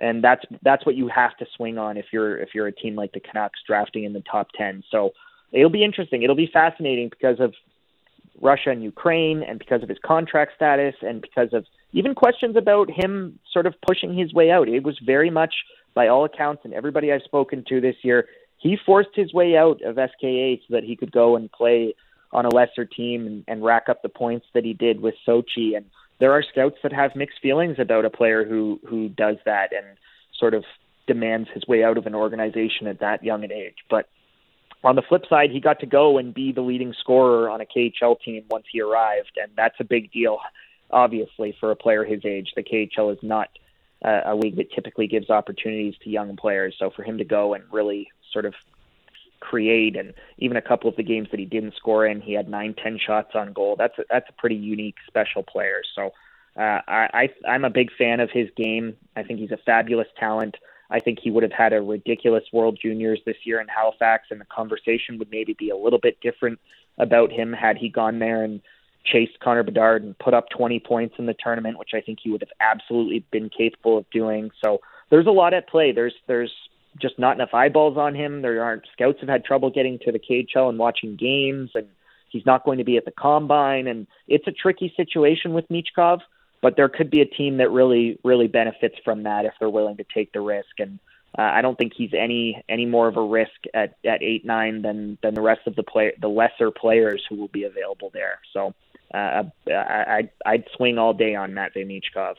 And 0.00 0.24
that's 0.24 0.44
that's 0.62 0.86
what 0.86 0.94
you 0.94 1.08
have 1.08 1.36
to 1.38 1.46
swing 1.56 1.76
on 1.76 1.96
if 1.96 2.06
you're 2.12 2.38
if 2.38 2.50
you're 2.54 2.66
a 2.66 2.72
team 2.72 2.94
like 2.94 3.12
the 3.12 3.20
Canucks 3.20 3.60
drafting 3.66 4.04
in 4.04 4.12
the 4.12 4.22
top 4.30 4.48
ten. 4.56 4.82
So 4.90 5.12
it'll 5.52 5.70
be 5.70 5.84
interesting. 5.84 6.22
It'll 6.22 6.36
be 6.36 6.50
fascinating 6.52 7.10
because 7.10 7.40
of 7.40 7.54
Russia 8.40 8.70
and 8.70 8.82
Ukraine 8.82 9.42
and 9.42 9.58
because 9.58 9.82
of 9.82 9.88
his 9.88 9.98
contract 10.04 10.52
status 10.56 10.94
and 11.02 11.20
because 11.20 11.52
of 11.52 11.66
even 11.92 12.14
questions 12.14 12.56
about 12.56 12.90
him 12.90 13.38
sort 13.52 13.66
of 13.66 13.74
pushing 13.86 14.16
his 14.16 14.32
way 14.32 14.50
out. 14.50 14.68
It 14.68 14.82
was 14.82 14.98
very 15.04 15.30
much, 15.30 15.54
by 15.94 16.08
all 16.08 16.24
accounts, 16.24 16.62
and 16.64 16.72
everybody 16.72 17.12
I've 17.12 17.22
spoken 17.22 17.64
to 17.68 17.80
this 17.80 17.96
year, 18.02 18.26
he 18.58 18.78
forced 18.86 19.10
his 19.14 19.32
way 19.32 19.56
out 19.56 19.82
of 19.82 19.96
SKA 19.96 20.60
so 20.66 20.74
that 20.74 20.84
he 20.84 20.96
could 20.96 21.12
go 21.12 21.36
and 21.36 21.50
play 21.50 21.94
on 22.32 22.46
a 22.46 22.48
lesser 22.48 22.84
team 22.84 23.26
and, 23.26 23.44
and 23.48 23.64
rack 23.64 23.88
up 23.88 24.02
the 24.02 24.08
points 24.08 24.46
that 24.54 24.64
he 24.64 24.72
did 24.72 25.00
with 25.00 25.14
Sochi. 25.26 25.76
And 25.76 25.86
there 26.20 26.32
are 26.32 26.42
scouts 26.42 26.76
that 26.82 26.92
have 26.92 27.16
mixed 27.16 27.40
feelings 27.40 27.76
about 27.78 28.04
a 28.04 28.10
player 28.10 28.44
who 28.44 28.80
who 28.88 29.08
does 29.08 29.36
that 29.44 29.72
and 29.72 29.96
sort 30.38 30.54
of 30.54 30.64
demands 31.06 31.48
his 31.52 31.66
way 31.66 31.82
out 31.82 31.98
of 31.98 32.06
an 32.06 32.14
organization 32.14 32.86
at 32.86 33.00
that 33.00 33.24
young 33.24 33.42
an 33.42 33.52
age. 33.52 33.76
But 33.88 34.08
on 34.84 34.96
the 34.96 35.02
flip 35.02 35.24
side, 35.28 35.50
he 35.50 35.60
got 35.60 35.80
to 35.80 35.86
go 35.86 36.18
and 36.18 36.32
be 36.32 36.52
the 36.52 36.62
leading 36.62 36.94
scorer 36.98 37.50
on 37.50 37.60
a 37.60 37.66
KHL 37.66 38.20
team 38.20 38.44
once 38.48 38.66
he 38.70 38.80
arrived, 38.80 39.32
and 39.42 39.50
that's 39.56 39.74
a 39.80 39.84
big 39.84 40.12
deal 40.12 40.38
obviously, 40.92 41.56
for 41.58 41.70
a 41.70 41.76
player 41.76 42.04
his 42.04 42.24
age. 42.24 42.52
The 42.54 42.62
KHL 42.62 43.12
is 43.12 43.18
not 43.22 43.48
uh, 44.04 44.20
a 44.24 44.34
league 44.34 44.56
that 44.56 44.72
typically 44.72 45.06
gives 45.06 45.30
opportunities 45.30 45.94
to 46.02 46.10
young 46.10 46.36
players. 46.36 46.74
So 46.78 46.90
for 46.90 47.02
him 47.02 47.18
to 47.18 47.24
go 47.24 47.54
and 47.54 47.64
really 47.70 48.08
sort 48.32 48.44
of 48.44 48.54
create, 49.40 49.96
and 49.96 50.14
even 50.38 50.56
a 50.56 50.62
couple 50.62 50.88
of 50.88 50.96
the 50.96 51.02
games 51.02 51.28
that 51.30 51.40
he 51.40 51.46
didn't 51.46 51.74
score 51.76 52.06
in, 52.06 52.20
he 52.20 52.32
had 52.32 52.48
nine, 52.48 52.74
ten 52.74 52.98
shots 52.98 53.30
on 53.34 53.52
goal. 53.52 53.76
That's 53.76 53.98
a, 53.98 54.04
that's 54.10 54.28
a 54.28 54.40
pretty 54.40 54.56
unique, 54.56 54.96
special 55.06 55.42
player. 55.42 55.82
So 55.94 56.12
uh, 56.56 56.80
I, 56.86 57.08
I 57.12 57.28
I'm 57.48 57.64
a 57.64 57.70
big 57.70 57.90
fan 57.96 58.20
of 58.20 58.30
his 58.30 58.48
game. 58.56 58.96
I 59.16 59.22
think 59.22 59.40
he's 59.40 59.50
a 59.50 59.58
fabulous 59.64 60.08
talent. 60.18 60.56
I 60.90 60.98
think 60.98 61.20
he 61.22 61.30
would 61.30 61.44
have 61.44 61.52
had 61.52 61.72
a 61.72 61.80
ridiculous 61.80 62.44
World 62.52 62.78
Juniors 62.80 63.20
this 63.24 63.36
year 63.44 63.60
in 63.60 63.68
Halifax, 63.68 64.26
and 64.30 64.40
the 64.40 64.46
conversation 64.46 65.18
would 65.18 65.30
maybe 65.30 65.54
be 65.58 65.70
a 65.70 65.76
little 65.76 66.00
bit 66.00 66.20
different 66.20 66.58
about 66.98 67.30
him 67.30 67.52
had 67.52 67.76
he 67.76 67.88
gone 67.88 68.18
there 68.18 68.42
and 68.42 68.60
chased 69.04 69.38
Connor 69.40 69.62
Bedard 69.62 70.02
and 70.02 70.18
put 70.18 70.34
up 70.34 70.50
20 70.50 70.80
points 70.80 71.14
in 71.18 71.26
the 71.26 71.34
tournament, 71.34 71.78
which 71.78 71.90
I 71.94 72.00
think 72.00 72.18
he 72.22 72.30
would 72.30 72.42
have 72.42 72.52
absolutely 72.60 73.24
been 73.30 73.48
capable 73.48 73.98
of 73.98 74.10
doing. 74.10 74.50
So 74.62 74.80
there's 75.10 75.26
a 75.26 75.30
lot 75.30 75.54
at 75.54 75.68
play. 75.68 75.92
There's 75.92 76.14
there's 76.26 76.52
just 76.98 77.18
not 77.18 77.36
enough 77.36 77.54
eyeballs 77.54 77.96
on 77.96 78.14
him. 78.14 78.42
There 78.42 78.62
aren't 78.62 78.84
scouts 78.92 79.20
have 79.20 79.28
had 79.28 79.44
trouble 79.44 79.70
getting 79.70 79.98
to 80.00 80.12
the 80.12 80.18
KHL 80.18 80.68
and 80.68 80.78
watching 80.78 81.16
games, 81.16 81.70
and 81.74 81.86
he's 82.30 82.46
not 82.46 82.64
going 82.64 82.78
to 82.78 82.84
be 82.84 82.96
at 82.96 83.04
the 83.04 83.10
combine. 83.10 83.86
And 83.86 84.06
it's 84.26 84.46
a 84.46 84.52
tricky 84.52 84.92
situation 84.96 85.52
with 85.52 85.68
Michkov, 85.68 86.20
but 86.62 86.76
there 86.76 86.88
could 86.88 87.10
be 87.10 87.20
a 87.20 87.26
team 87.26 87.58
that 87.58 87.70
really 87.70 88.18
really 88.24 88.48
benefits 88.48 88.96
from 89.04 89.24
that 89.24 89.44
if 89.44 89.52
they're 89.58 89.70
willing 89.70 89.96
to 89.98 90.04
take 90.12 90.32
the 90.32 90.40
risk. 90.40 90.78
And 90.78 90.98
uh, 91.38 91.42
I 91.42 91.62
don't 91.62 91.78
think 91.78 91.92
he's 91.96 92.12
any 92.12 92.62
any 92.68 92.86
more 92.86 93.08
of 93.08 93.16
a 93.16 93.22
risk 93.22 93.66
at 93.74 93.96
at 94.04 94.22
eight 94.22 94.44
nine 94.44 94.82
than 94.82 95.18
than 95.22 95.34
the 95.34 95.42
rest 95.42 95.66
of 95.66 95.76
the 95.76 95.82
play 95.82 96.12
the 96.20 96.28
lesser 96.28 96.70
players 96.70 97.24
who 97.28 97.36
will 97.36 97.48
be 97.48 97.64
available 97.64 98.10
there. 98.12 98.40
So 98.52 98.74
uh, 99.14 99.42
I, 99.68 100.30
I'd 100.46 100.64
swing 100.76 100.98
all 100.98 101.14
day 101.14 101.34
on 101.34 101.54
Matt 101.54 101.74
Michkov. 101.74 102.36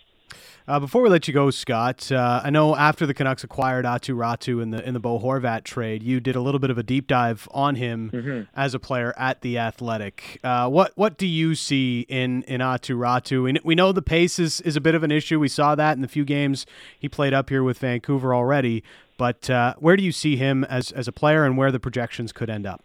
Uh, 0.67 0.79
before 0.79 1.01
we 1.01 1.09
let 1.09 1.27
you 1.27 1.33
go, 1.33 1.49
Scott, 1.49 2.11
uh, 2.11 2.41
I 2.43 2.49
know 2.49 2.75
after 2.75 3.05
the 3.05 3.13
Canucks 3.13 3.43
acquired 3.43 3.83
Aatu 3.83 4.15
Räty 4.15 4.61
in 4.61 4.71
the 4.71 4.87
in 4.87 4.93
the 4.93 4.99
Bo 4.99 5.19
Horvat 5.19 5.63
trade, 5.63 6.03
you 6.03 6.19
did 6.19 6.35
a 6.35 6.41
little 6.41 6.59
bit 6.59 6.69
of 6.69 6.77
a 6.77 6.83
deep 6.83 7.07
dive 7.07 7.47
on 7.51 7.75
him 7.75 8.11
mm-hmm. 8.13 8.41
as 8.55 8.73
a 8.73 8.79
player 8.79 9.13
at 9.17 9.41
the 9.41 9.57
Athletic. 9.57 10.39
Uh, 10.43 10.69
what 10.69 10.91
what 10.95 11.17
do 11.17 11.27
you 11.27 11.55
see 11.55 12.05
in 12.07 12.43
in 12.43 12.61
Aatu 12.61 12.95
Räty? 12.95 13.43
We, 13.43 13.57
we 13.63 13.75
know 13.75 13.91
the 13.91 14.01
pace 14.01 14.39
is, 14.39 14.61
is 14.61 14.75
a 14.75 14.81
bit 14.81 14.95
of 14.95 15.03
an 15.03 15.11
issue. 15.11 15.39
We 15.39 15.47
saw 15.47 15.75
that 15.75 15.95
in 15.95 16.01
the 16.01 16.07
few 16.07 16.23
games 16.23 16.65
he 16.97 17.09
played 17.09 17.33
up 17.33 17.49
here 17.49 17.63
with 17.63 17.79
Vancouver 17.79 18.33
already. 18.33 18.83
But 19.17 19.49
uh, 19.49 19.75
where 19.79 19.97
do 19.97 20.03
you 20.03 20.11
see 20.11 20.37
him 20.37 20.63
as 20.63 20.91
as 20.91 21.07
a 21.07 21.11
player, 21.11 21.43
and 21.43 21.57
where 21.57 21.71
the 21.71 21.79
projections 21.79 22.31
could 22.31 22.49
end 22.49 22.65
up? 22.65 22.81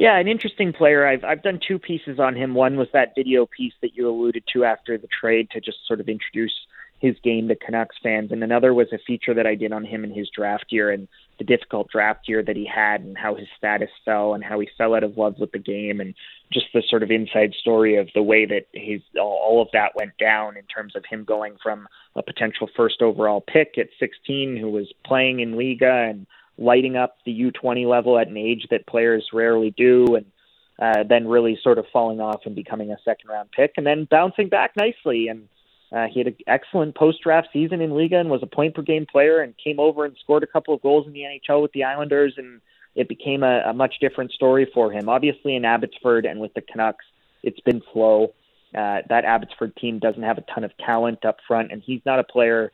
Yeah, 0.00 0.18
an 0.18 0.28
interesting 0.28 0.72
player. 0.72 1.06
I've 1.06 1.24
I've 1.24 1.42
done 1.42 1.60
two 1.60 1.78
pieces 1.78 2.18
on 2.18 2.34
him. 2.34 2.54
One 2.54 2.78
was 2.78 2.88
that 2.94 3.12
video 3.14 3.44
piece 3.44 3.74
that 3.82 3.94
you 3.94 4.08
alluded 4.08 4.44
to 4.54 4.64
after 4.64 4.96
the 4.96 5.08
trade 5.08 5.50
to 5.50 5.60
just 5.60 5.76
sort 5.86 6.00
of 6.00 6.08
introduce 6.08 6.54
his 7.00 7.16
game 7.22 7.48
to 7.48 7.54
Canucks 7.54 7.96
fans, 8.02 8.32
and 8.32 8.42
another 8.42 8.72
was 8.72 8.86
a 8.94 8.98
feature 9.06 9.34
that 9.34 9.46
I 9.46 9.54
did 9.56 9.72
on 9.72 9.84
him 9.84 10.02
in 10.02 10.10
his 10.10 10.30
draft 10.34 10.64
year 10.70 10.90
and 10.90 11.06
the 11.36 11.44
difficult 11.44 11.90
draft 11.90 12.28
year 12.28 12.42
that 12.42 12.56
he 12.56 12.64
had, 12.64 13.02
and 13.02 13.18
how 13.18 13.34
his 13.34 13.46
status 13.58 13.90
fell, 14.02 14.32
and 14.32 14.42
how 14.42 14.58
he 14.58 14.70
fell 14.78 14.94
out 14.94 15.04
of 15.04 15.18
love 15.18 15.34
with 15.38 15.52
the 15.52 15.58
game, 15.58 16.00
and 16.00 16.14
just 16.50 16.68
the 16.72 16.82
sort 16.88 17.02
of 17.02 17.10
inside 17.10 17.52
story 17.60 17.96
of 17.98 18.08
the 18.14 18.22
way 18.22 18.46
that 18.46 18.68
his 18.72 19.02
all 19.20 19.60
of 19.60 19.68
that 19.74 19.94
went 19.96 20.16
down 20.16 20.56
in 20.56 20.64
terms 20.64 20.96
of 20.96 21.04
him 21.04 21.24
going 21.24 21.56
from 21.62 21.86
a 22.16 22.22
potential 22.22 22.70
first 22.74 23.02
overall 23.02 23.42
pick 23.42 23.76
at 23.76 23.88
16, 23.98 24.56
who 24.56 24.70
was 24.70 24.90
playing 25.04 25.40
in 25.40 25.56
Liiga 25.56 26.08
and 26.08 26.26
lighting 26.60 26.96
up 26.96 27.16
the 27.24 27.50
U20 27.52 27.86
level 27.86 28.18
at 28.18 28.28
an 28.28 28.36
age 28.36 28.66
that 28.70 28.86
players 28.86 29.26
rarely 29.32 29.74
do, 29.76 30.14
and 30.14 30.26
uh, 30.78 31.02
then 31.08 31.26
really 31.26 31.58
sort 31.62 31.78
of 31.78 31.86
falling 31.92 32.20
off 32.20 32.42
and 32.44 32.54
becoming 32.54 32.92
a 32.92 32.96
second 33.04 33.28
round 33.28 33.50
pick, 33.50 33.72
and 33.76 33.86
then 33.86 34.06
bouncing 34.08 34.48
back 34.48 34.72
nicely. 34.76 35.28
And 35.28 35.48
uh, 35.90 36.06
he 36.12 36.20
had 36.20 36.28
an 36.28 36.36
excellent 36.46 36.94
post 36.94 37.22
draft 37.22 37.48
season 37.52 37.80
in 37.80 37.90
Liiga 37.90 38.20
and 38.20 38.30
was 38.30 38.42
a 38.42 38.46
point 38.46 38.74
per 38.74 38.82
game 38.82 39.06
player, 39.10 39.40
and 39.40 39.54
came 39.62 39.80
over 39.80 40.04
and 40.04 40.16
scored 40.22 40.42
a 40.42 40.46
couple 40.46 40.74
of 40.74 40.82
goals 40.82 41.06
in 41.06 41.12
the 41.12 41.22
NHL 41.22 41.62
with 41.62 41.72
the 41.72 41.84
Islanders, 41.84 42.34
and 42.36 42.60
it 42.94 43.08
became 43.08 43.42
a, 43.42 43.62
a 43.66 43.72
much 43.72 43.94
different 44.00 44.30
story 44.32 44.70
for 44.72 44.92
him. 44.92 45.08
Obviously, 45.08 45.56
in 45.56 45.64
Abbotsford 45.64 46.26
and 46.26 46.40
with 46.40 46.52
the 46.54 46.60
Canucks, 46.60 47.04
it's 47.42 47.60
been 47.60 47.82
slow. 47.92 48.34
Uh, 48.74 48.98
that 49.08 49.24
Abbotsford 49.24 49.74
team 49.76 49.98
doesn't 49.98 50.22
have 50.22 50.38
a 50.38 50.44
ton 50.54 50.62
of 50.62 50.76
talent 50.78 51.24
up 51.24 51.38
front, 51.48 51.72
and 51.72 51.82
he's 51.84 52.00
not 52.04 52.18
a 52.18 52.24
player 52.24 52.70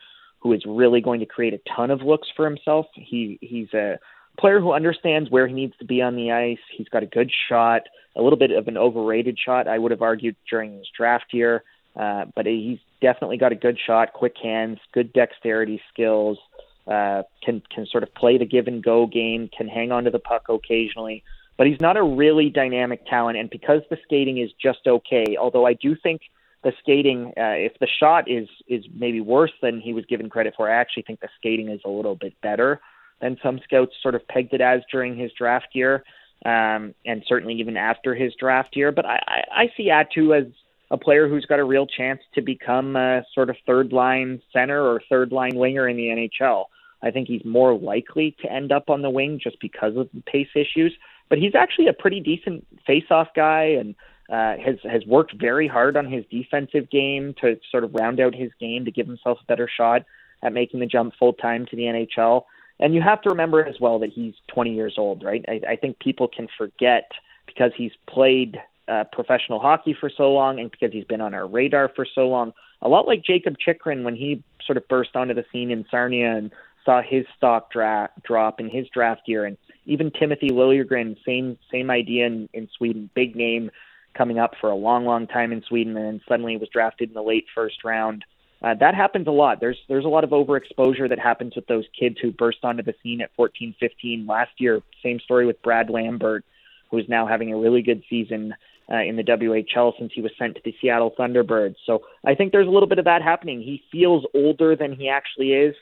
who 0.46 0.52
is 0.52 0.62
really 0.64 1.00
going 1.00 1.18
to 1.18 1.26
create 1.26 1.54
a 1.54 1.60
ton 1.74 1.90
of 1.90 2.02
looks 2.02 2.28
for 2.36 2.44
himself. 2.44 2.86
He 2.94 3.36
he's 3.40 3.72
a 3.74 3.98
player 4.38 4.60
who 4.60 4.72
understands 4.72 5.28
where 5.28 5.48
he 5.48 5.54
needs 5.54 5.74
to 5.78 5.84
be 5.84 6.00
on 6.00 6.14
the 6.14 6.30
ice. 6.30 6.58
He's 6.76 6.88
got 6.88 7.02
a 7.02 7.06
good 7.06 7.32
shot, 7.48 7.82
a 8.14 8.22
little 8.22 8.38
bit 8.38 8.52
of 8.52 8.68
an 8.68 8.76
overrated 8.76 9.38
shot, 9.44 9.66
I 9.66 9.78
would 9.78 9.90
have 9.90 10.02
argued 10.02 10.36
during 10.48 10.78
his 10.78 10.86
draft 10.96 11.26
year. 11.32 11.64
Uh, 11.98 12.26
but 12.36 12.46
he's 12.46 12.78
definitely 13.00 13.38
got 13.38 13.52
a 13.52 13.56
good 13.56 13.78
shot, 13.84 14.12
quick 14.12 14.34
hands, 14.40 14.78
good 14.92 15.12
dexterity 15.12 15.80
skills. 15.92 16.38
Uh, 16.86 17.22
can 17.42 17.60
can 17.74 17.84
sort 17.86 18.04
of 18.04 18.14
play 18.14 18.38
the 18.38 18.46
give 18.46 18.68
and 18.68 18.84
go 18.84 19.06
game, 19.06 19.50
can 19.56 19.66
hang 19.66 19.90
on 19.90 20.04
to 20.04 20.10
the 20.10 20.20
puck 20.20 20.42
occasionally, 20.48 21.24
but 21.58 21.66
he's 21.66 21.80
not 21.80 21.96
a 21.96 22.02
really 22.02 22.48
dynamic 22.50 23.04
talent. 23.06 23.36
And 23.36 23.50
because 23.50 23.80
the 23.90 23.96
skating 24.04 24.38
is 24.38 24.50
just 24.62 24.86
okay, 24.86 25.36
although 25.40 25.66
I 25.66 25.72
do 25.72 25.96
think 26.00 26.20
the 26.66 26.72
skating, 26.80 27.28
uh, 27.36 27.54
if 27.54 27.78
the 27.78 27.86
shot 27.86 28.28
is 28.28 28.48
is 28.66 28.84
maybe 28.92 29.20
worse 29.20 29.52
than 29.62 29.80
he 29.80 29.92
was 29.92 30.04
given 30.06 30.28
credit 30.28 30.54
for, 30.56 30.68
I 30.68 30.74
actually 30.74 31.04
think 31.04 31.20
the 31.20 31.28
skating 31.36 31.68
is 31.68 31.80
a 31.84 31.88
little 31.88 32.16
bit 32.16 32.34
better 32.42 32.80
than 33.20 33.38
some 33.40 33.60
scouts 33.62 33.92
sort 34.02 34.16
of 34.16 34.26
pegged 34.26 34.52
it 34.52 34.60
as 34.60 34.80
during 34.90 35.16
his 35.16 35.30
draft 35.38 35.68
year, 35.74 36.02
um, 36.44 36.92
and 37.06 37.22
certainly 37.28 37.54
even 37.54 37.76
after 37.76 38.16
his 38.16 38.34
draft 38.34 38.74
year. 38.74 38.90
But 38.90 39.06
I, 39.06 39.22
I, 39.28 39.42
I 39.62 39.72
see 39.76 39.90
Aatu 39.90 40.36
as 40.36 40.52
a 40.90 40.96
player 40.96 41.28
who's 41.28 41.46
got 41.46 41.60
a 41.60 41.64
real 41.64 41.86
chance 41.86 42.20
to 42.34 42.42
become 42.42 42.96
a 42.96 43.22
sort 43.32 43.48
of 43.48 43.54
third 43.64 43.92
line 43.92 44.42
center 44.52 44.82
or 44.82 45.00
third 45.08 45.30
line 45.30 45.54
winger 45.54 45.88
in 45.88 45.96
the 45.96 46.08
NHL. 46.08 46.64
I 47.00 47.12
think 47.12 47.28
he's 47.28 47.44
more 47.44 47.78
likely 47.78 48.34
to 48.42 48.52
end 48.52 48.72
up 48.72 48.90
on 48.90 49.02
the 49.02 49.10
wing 49.10 49.38
just 49.40 49.60
because 49.60 49.96
of 49.96 50.08
the 50.12 50.22
pace 50.22 50.48
issues. 50.56 50.92
But 51.28 51.38
he's 51.38 51.54
actually 51.54 51.86
a 51.86 51.92
pretty 51.92 52.18
decent 52.18 52.66
face-off 52.84 53.28
guy 53.36 53.76
and 53.78 53.94
uh, 54.30 54.54
has 54.56 54.76
has 54.84 55.04
worked 55.06 55.34
very 55.38 55.68
hard 55.68 55.96
on 55.96 56.10
his 56.10 56.24
defensive 56.30 56.90
game 56.90 57.34
to 57.40 57.58
sort 57.70 57.84
of 57.84 57.94
round 57.94 58.20
out 58.20 58.34
his 58.34 58.50
game 58.58 58.84
to 58.84 58.90
give 58.90 59.06
himself 59.06 59.38
a 59.40 59.46
better 59.46 59.68
shot 59.74 60.02
at 60.42 60.52
making 60.52 60.80
the 60.80 60.86
jump 60.86 61.14
full 61.18 61.32
time 61.32 61.66
to 61.66 61.76
the 61.76 61.82
NHL. 61.82 62.42
And 62.78 62.94
you 62.94 63.00
have 63.00 63.22
to 63.22 63.30
remember 63.30 63.64
as 63.64 63.76
well 63.80 63.98
that 64.00 64.10
he's 64.10 64.34
20 64.48 64.74
years 64.74 64.94
old, 64.98 65.22
right? 65.22 65.44
I, 65.48 65.60
I 65.70 65.76
think 65.76 65.98
people 65.98 66.28
can 66.28 66.46
forget 66.58 67.10
because 67.46 67.72
he's 67.76 67.92
played 68.06 68.58
uh, 68.88 69.04
professional 69.12 69.60
hockey 69.60 69.96
for 69.98 70.10
so 70.14 70.32
long 70.32 70.60
and 70.60 70.70
because 70.70 70.92
he's 70.92 71.04
been 71.04 71.20
on 71.20 71.34
our 71.34 71.46
radar 71.46 71.90
for 71.94 72.06
so 72.14 72.28
long. 72.28 72.52
A 72.82 72.88
lot 72.88 73.06
like 73.06 73.24
Jakob 73.24 73.56
Chychrun 73.58 74.04
when 74.04 74.14
he 74.14 74.42
sort 74.64 74.76
of 74.76 74.86
burst 74.88 75.16
onto 75.16 75.34
the 75.34 75.44
scene 75.50 75.70
in 75.70 75.86
Sarnia 75.90 76.36
and 76.36 76.52
saw 76.84 77.02
his 77.02 77.24
stock 77.36 77.72
dra- 77.72 78.10
drop 78.22 78.60
in 78.60 78.68
his 78.68 78.86
draft 78.92 79.22
year, 79.26 79.44
and 79.44 79.56
even 79.86 80.10
Timothy 80.10 80.50
Liljegren, 80.50 81.16
same 81.24 81.58
same 81.70 81.90
idea 81.90 82.26
in, 82.26 82.48
in 82.52 82.68
Sweden, 82.76 83.10
big 83.14 83.34
name 83.34 83.70
coming 84.16 84.38
up 84.38 84.52
for 84.60 84.70
a 84.70 84.74
long, 84.74 85.04
long 85.04 85.26
time 85.26 85.52
in 85.52 85.62
Sweden, 85.68 85.96
and 85.96 86.06
then 86.06 86.20
suddenly 86.28 86.56
was 86.56 86.68
drafted 86.72 87.08
in 87.08 87.14
the 87.14 87.22
late 87.22 87.46
first 87.54 87.84
round. 87.84 88.24
Uh, 88.62 88.74
that 88.80 88.94
happens 88.94 89.26
a 89.26 89.32
lot. 89.32 89.60
There's 89.60 89.78
there's 89.88 90.04
a 90.04 90.08
lot 90.08 90.24
of 90.24 90.30
overexposure 90.30 91.08
that 91.08 91.18
happens 91.18 91.54
with 91.54 91.66
those 91.66 91.84
kids 91.98 92.16
who 92.20 92.32
burst 92.32 92.58
onto 92.62 92.82
the 92.82 92.94
scene 93.02 93.20
at 93.20 93.30
14, 93.36 93.74
15. 93.78 94.26
Last 94.26 94.52
year, 94.58 94.80
same 95.02 95.20
story 95.20 95.46
with 95.46 95.60
Brad 95.62 95.90
Lambert, 95.90 96.44
who 96.90 96.98
is 96.98 97.08
now 97.08 97.26
having 97.26 97.52
a 97.52 97.58
really 97.58 97.82
good 97.82 98.02
season 98.08 98.54
uh, 98.90 99.02
in 99.02 99.16
the 99.16 99.22
WHL 99.22 99.92
since 99.98 100.12
he 100.14 100.22
was 100.22 100.32
sent 100.38 100.54
to 100.54 100.60
the 100.64 100.74
Seattle 100.80 101.12
Thunderbirds. 101.18 101.76
So 101.84 102.02
I 102.24 102.34
think 102.34 102.52
there's 102.52 102.68
a 102.68 102.70
little 102.70 102.88
bit 102.88 102.98
of 102.98 103.04
that 103.04 103.22
happening. 103.22 103.60
He 103.60 103.82
feels 103.92 104.24
older 104.34 104.74
than 104.76 104.94
he 104.94 105.08
actually 105.08 105.52
is. 105.52 105.74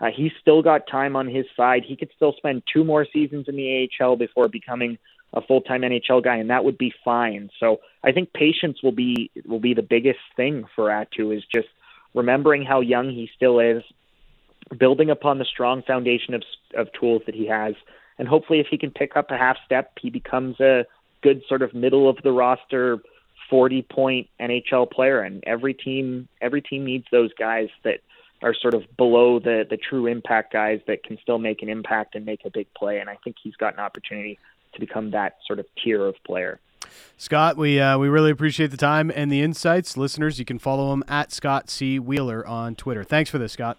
Uh, 0.00 0.08
he's 0.14 0.32
still 0.40 0.62
got 0.62 0.86
time 0.86 1.16
on 1.16 1.28
his 1.28 1.46
side. 1.56 1.82
He 1.86 1.96
could 1.96 2.10
still 2.14 2.34
spend 2.36 2.62
two 2.72 2.84
more 2.84 3.06
seasons 3.12 3.46
in 3.48 3.56
the 3.56 3.88
AHL 4.00 4.16
before 4.16 4.48
becoming 4.48 4.98
a 5.32 5.40
full-time 5.40 5.82
NHL 5.82 6.22
guy, 6.22 6.36
and 6.36 6.50
that 6.50 6.64
would 6.64 6.78
be 6.78 6.92
fine. 7.04 7.50
So 7.60 7.80
I 8.02 8.12
think 8.12 8.32
patience 8.32 8.82
will 8.82 8.92
be 8.92 9.30
will 9.46 9.60
be 9.60 9.74
the 9.74 9.82
biggest 9.82 10.20
thing 10.36 10.64
for 10.74 10.88
Aatu 10.88 11.36
is 11.36 11.44
just 11.52 11.68
remembering 12.14 12.64
how 12.64 12.80
young 12.80 13.10
he 13.10 13.30
still 13.36 13.60
is, 13.60 13.82
building 14.76 15.10
upon 15.10 15.38
the 15.38 15.44
strong 15.44 15.82
foundation 15.82 16.34
of 16.34 16.42
of 16.76 16.88
tools 16.92 17.22
that 17.26 17.34
he 17.34 17.46
has, 17.46 17.74
and 18.20 18.28
hopefully, 18.28 18.60
if 18.60 18.66
he 18.70 18.76
can 18.76 18.90
pick 18.90 19.16
up 19.16 19.30
a 19.30 19.38
half 19.38 19.56
step, 19.64 19.92
he 19.98 20.10
becomes 20.10 20.60
a 20.60 20.84
good 21.22 21.42
sort 21.48 21.62
of 21.62 21.72
middle 21.72 22.06
of 22.06 22.18
the 22.22 22.30
roster, 22.30 22.98
forty 23.48 23.80
point 23.80 24.28
NHL 24.38 24.90
player. 24.90 25.22
And 25.22 25.42
every 25.46 25.72
team 25.72 26.28
every 26.42 26.60
team 26.60 26.84
needs 26.84 27.06
those 27.10 27.32
guys 27.32 27.68
that 27.82 28.00
are 28.42 28.52
sort 28.52 28.74
of 28.74 28.82
below 28.98 29.38
the 29.38 29.66
the 29.68 29.78
true 29.78 30.06
impact 30.06 30.52
guys 30.52 30.80
that 30.86 31.02
can 31.02 31.16
still 31.22 31.38
make 31.38 31.62
an 31.62 31.70
impact 31.70 32.14
and 32.14 32.26
make 32.26 32.44
a 32.44 32.50
big 32.50 32.66
play. 32.74 32.98
And 32.98 33.08
I 33.08 33.16
think 33.24 33.36
he's 33.42 33.56
got 33.56 33.72
an 33.72 33.80
opportunity 33.80 34.38
to 34.74 34.80
become 34.80 35.10
that 35.12 35.36
sort 35.46 35.58
of 35.58 35.66
tier 35.82 36.06
of 36.06 36.14
player. 36.24 36.60
Scott, 37.16 37.56
we 37.56 37.78
uh, 37.80 37.98
we 37.98 38.08
really 38.08 38.30
appreciate 38.30 38.70
the 38.70 38.76
time 38.76 39.12
and 39.14 39.30
the 39.30 39.42
insights. 39.42 39.96
Listeners, 39.96 40.38
you 40.38 40.44
can 40.44 40.58
follow 40.58 40.92
him 40.92 41.04
at 41.08 41.30
Scott 41.32 41.70
C. 41.70 41.98
Wheeler 41.98 42.46
on 42.46 42.74
Twitter. 42.74 43.04
Thanks 43.04 43.30
for 43.30 43.38
this, 43.38 43.52
Scott. 43.52 43.78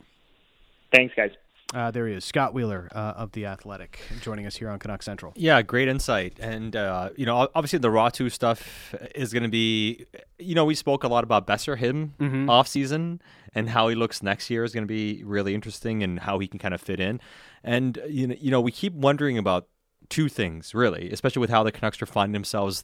Thanks, 0.93 1.13
guys. 1.15 1.31
Uh, 1.73 1.89
there 1.89 2.05
he 2.05 2.13
is, 2.13 2.25
Scott 2.25 2.53
Wheeler 2.53 2.89
uh, 2.93 3.13
of 3.15 3.31
the 3.31 3.45
Athletic, 3.45 4.01
joining 4.19 4.45
us 4.45 4.57
here 4.57 4.69
on 4.69 4.77
Canuck 4.77 5.01
Central. 5.01 5.31
Yeah, 5.37 5.61
great 5.61 5.87
insight, 5.87 6.37
and 6.39 6.75
uh, 6.75 7.11
you 7.15 7.25
know, 7.25 7.47
obviously 7.55 7.79
the 7.79 7.87
Raty 7.87 8.29
stuff 8.29 8.93
is 9.15 9.31
going 9.31 9.43
to 9.43 9.49
be. 9.49 10.05
You 10.37 10.53
know, 10.53 10.65
we 10.65 10.75
spoke 10.75 11.05
a 11.05 11.07
lot 11.07 11.23
about 11.23 11.47
Boeser 11.47 11.77
him 11.77 12.13
Mhm. 12.19 12.49
off 12.49 12.67
season 12.67 13.21
and 13.55 13.69
how 13.69 13.87
he 13.87 13.95
looks 13.95 14.21
next 14.21 14.49
year 14.49 14.63
is 14.65 14.73
going 14.73 14.83
to 14.83 14.87
be 14.87 15.23
really 15.23 15.55
interesting, 15.55 16.03
and 16.03 16.19
how 16.19 16.39
he 16.39 16.47
can 16.47 16.59
kind 16.59 16.73
of 16.73 16.81
fit 16.81 16.99
in. 16.99 17.21
And 17.63 17.97
you 18.07 18.27
know, 18.27 18.35
you 18.37 18.51
know, 18.51 18.59
we 18.61 18.71
keep 18.71 18.91
wondering 18.93 19.37
about 19.37 19.67
two 20.09 20.29
things 20.29 20.73
really, 20.73 21.11
especially 21.11 21.39
with 21.39 21.49
how 21.49 21.63
the 21.63 21.71
Canucks 21.71 22.01
are 22.01 22.05
finding 22.05 22.33
themselves 22.33 22.83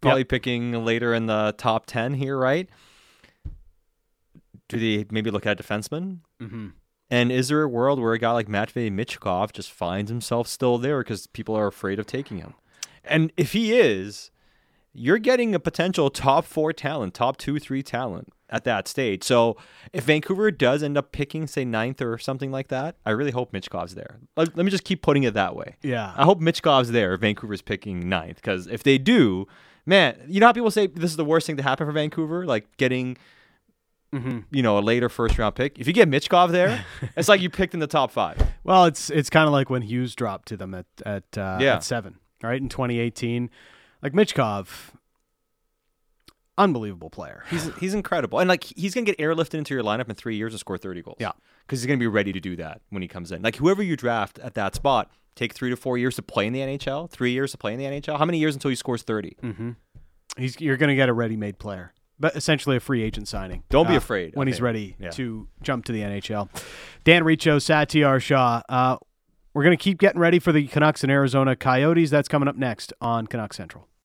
probably 0.00 0.24
picking 0.24 0.84
later 0.84 1.12
in 1.14 1.26
the 1.26 1.54
top 1.58 1.86
ten 1.86 2.14
here, 2.14 2.36
right? 2.38 2.68
Do 4.68 4.78
they 4.78 5.06
maybe 5.10 5.30
look 5.30 5.46
at 5.46 5.58
a 5.58 5.62
defenseman? 5.62 6.20
Mm-hmm. 6.40 6.68
And 7.10 7.32
is 7.32 7.48
there 7.48 7.62
a 7.62 7.68
world 7.68 7.98
where 8.00 8.12
a 8.12 8.18
guy 8.18 8.32
like 8.32 8.48
Matvey 8.48 8.90
Michkov 8.90 9.52
just 9.52 9.72
finds 9.72 10.10
himself 10.10 10.46
still 10.46 10.76
there 10.76 11.02
because 11.02 11.26
people 11.26 11.56
are 11.56 11.66
afraid 11.66 11.98
of 11.98 12.06
taking 12.06 12.38
him? 12.38 12.54
And 13.02 13.32
if 13.36 13.52
he 13.52 13.72
is, 13.78 14.30
you're 14.92 15.18
getting 15.18 15.54
a 15.54 15.60
potential 15.60 16.10
top 16.10 16.44
four 16.44 16.72
talent, 16.72 17.14
top 17.14 17.36
two, 17.36 17.58
three 17.58 17.82
talent 17.82 18.32
at 18.50 18.64
that 18.64 18.88
stage. 18.88 19.22
So 19.22 19.56
if 19.92 20.04
Vancouver 20.04 20.50
does 20.50 20.82
end 20.82 20.96
up 20.96 21.12
picking, 21.12 21.46
say, 21.46 21.64
ninth 21.64 22.00
or 22.00 22.16
something 22.18 22.50
like 22.50 22.68
that, 22.68 22.96
I 23.04 23.10
really 23.10 23.30
hope 23.30 23.52
Michkov's 23.52 23.94
there. 23.94 24.18
Let, 24.36 24.56
let 24.56 24.64
me 24.64 24.70
just 24.70 24.84
keep 24.84 25.02
putting 25.02 25.22
it 25.24 25.34
that 25.34 25.54
way. 25.54 25.76
Yeah. 25.82 26.12
I 26.16 26.24
hope 26.24 26.40
Michkov's 26.40 26.90
there 26.90 27.12
if 27.14 27.20
Vancouver's 27.20 27.62
picking 27.62 28.08
ninth. 28.08 28.36
Because 28.36 28.66
if 28.66 28.82
they 28.82 28.96
do, 28.98 29.46
man, 29.86 30.16
you 30.26 30.40
know 30.40 30.46
how 30.46 30.52
people 30.52 30.70
say 30.70 30.86
this 30.86 31.10
is 31.10 31.16
the 31.16 31.24
worst 31.24 31.46
thing 31.46 31.58
to 31.58 31.62
happen 31.62 31.86
for 31.86 31.92
Vancouver? 31.92 32.46
Like 32.46 32.76
getting 32.76 33.16
Mm-hmm. 34.14 34.38
you 34.50 34.62
know, 34.62 34.78
a 34.78 34.80
later 34.80 35.10
first 35.10 35.38
round 35.38 35.54
pick. 35.54 35.78
If 35.78 35.86
you 35.86 35.92
get 35.92 36.08
Michkov 36.08 36.50
there, 36.50 36.82
it's 37.16 37.28
like 37.28 37.42
you 37.42 37.50
picked 37.50 37.74
in 37.74 37.80
the 37.80 37.86
top 37.86 38.10
five. 38.10 38.42
Well, 38.64 38.86
it's 38.86 39.10
it's 39.10 39.28
kind 39.28 39.46
of 39.46 39.52
like 39.52 39.68
when 39.68 39.82
Hughes 39.82 40.14
dropped 40.14 40.48
to 40.48 40.56
them 40.56 40.72
at 40.72 40.86
at 41.04 41.24
uh, 41.36 41.58
Yeah. 41.60 41.74
at 41.74 41.84
seven, 41.84 42.16
right 42.42 42.58
in 42.58 42.70
2018. 42.70 43.50
Like 44.02 44.12
Michkov, 44.12 44.92
unbelievable 46.56 47.10
player. 47.10 47.44
He's 47.50 47.70
he's 47.76 47.94
incredible, 47.94 48.38
and 48.38 48.48
like 48.48 48.64
he's 48.64 48.94
gonna 48.94 49.04
get 49.06 49.18
airlifted 49.18 49.54
into 49.54 49.74
your 49.74 49.82
lineup 49.82 50.08
in 50.08 50.14
three 50.14 50.36
years 50.36 50.52
and 50.52 50.60
score 50.60 50.78
thirty 50.78 51.02
goals. 51.02 51.16
Yeah. 51.20 51.32
because 51.66 51.80
he's 51.80 51.86
gonna 51.86 51.98
be 51.98 52.06
ready 52.06 52.32
to 52.32 52.40
do 52.40 52.56
that 52.56 52.80
when 52.90 53.02
he 53.02 53.08
comes 53.08 53.32
in. 53.32 53.42
Like 53.42 53.56
whoever 53.56 53.82
you 53.82 53.96
draft 53.96 54.38
at 54.40 54.54
that 54.54 54.74
spot, 54.74 55.10
take 55.34 55.52
three 55.54 55.70
to 55.70 55.76
four 55.76 55.98
years 55.98 56.16
to 56.16 56.22
play 56.22 56.46
in 56.46 56.52
the 56.52 56.60
NHL. 56.60 57.10
Three 57.10 57.32
years 57.32 57.52
to 57.52 57.58
play 57.58 57.72
in 57.72 57.78
the 57.78 57.84
NHL. 57.86 58.18
How 58.18 58.24
many 58.24 58.38
years 58.38 58.54
until 58.54 58.70
he 58.70 58.74
scores 58.76 59.02
thirty? 59.02 59.36
Mm-hmm. 59.42 59.70
He's 60.36 60.60
you're 60.60 60.76
going 60.76 60.90
to 60.90 60.94
get 60.94 61.08
a 61.08 61.12
ready-made 61.12 61.58
player, 61.58 61.92
but 62.20 62.36
essentially 62.36 62.76
a 62.76 62.80
free 62.80 63.02
agent 63.02 63.26
signing. 63.26 63.64
Don't 63.70 63.88
be 63.88 63.94
uh, 63.94 63.98
afraid 63.98 64.36
when 64.36 64.46
he's 64.46 64.60
ready 64.60 64.94
Yeah. 65.00 65.10
to 65.10 65.48
jump 65.62 65.86
to 65.86 65.92
the 65.92 66.00
NHL. 66.02 66.48
Dan 67.02 67.24
Riccio, 67.24 67.56
Satiar 67.58 68.20
Shah. 68.20 68.62
Uh, 68.68 68.98
we're 69.58 69.64
going 69.64 69.76
to 69.76 69.82
keep 69.82 69.98
getting 69.98 70.20
ready 70.20 70.38
for 70.38 70.52
the 70.52 70.68
Canucks 70.68 71.02
and 71.02 71.10
Arizona 71.10 71.56
Coyotes. 71.56 72.10
That's 72.10 72.28
coming 72.28 72.48
up 72.48 72.54
next 72.54 72.92
on 73.00 73.26
Canuck 73.26 73.52
Central. 73.52 73.88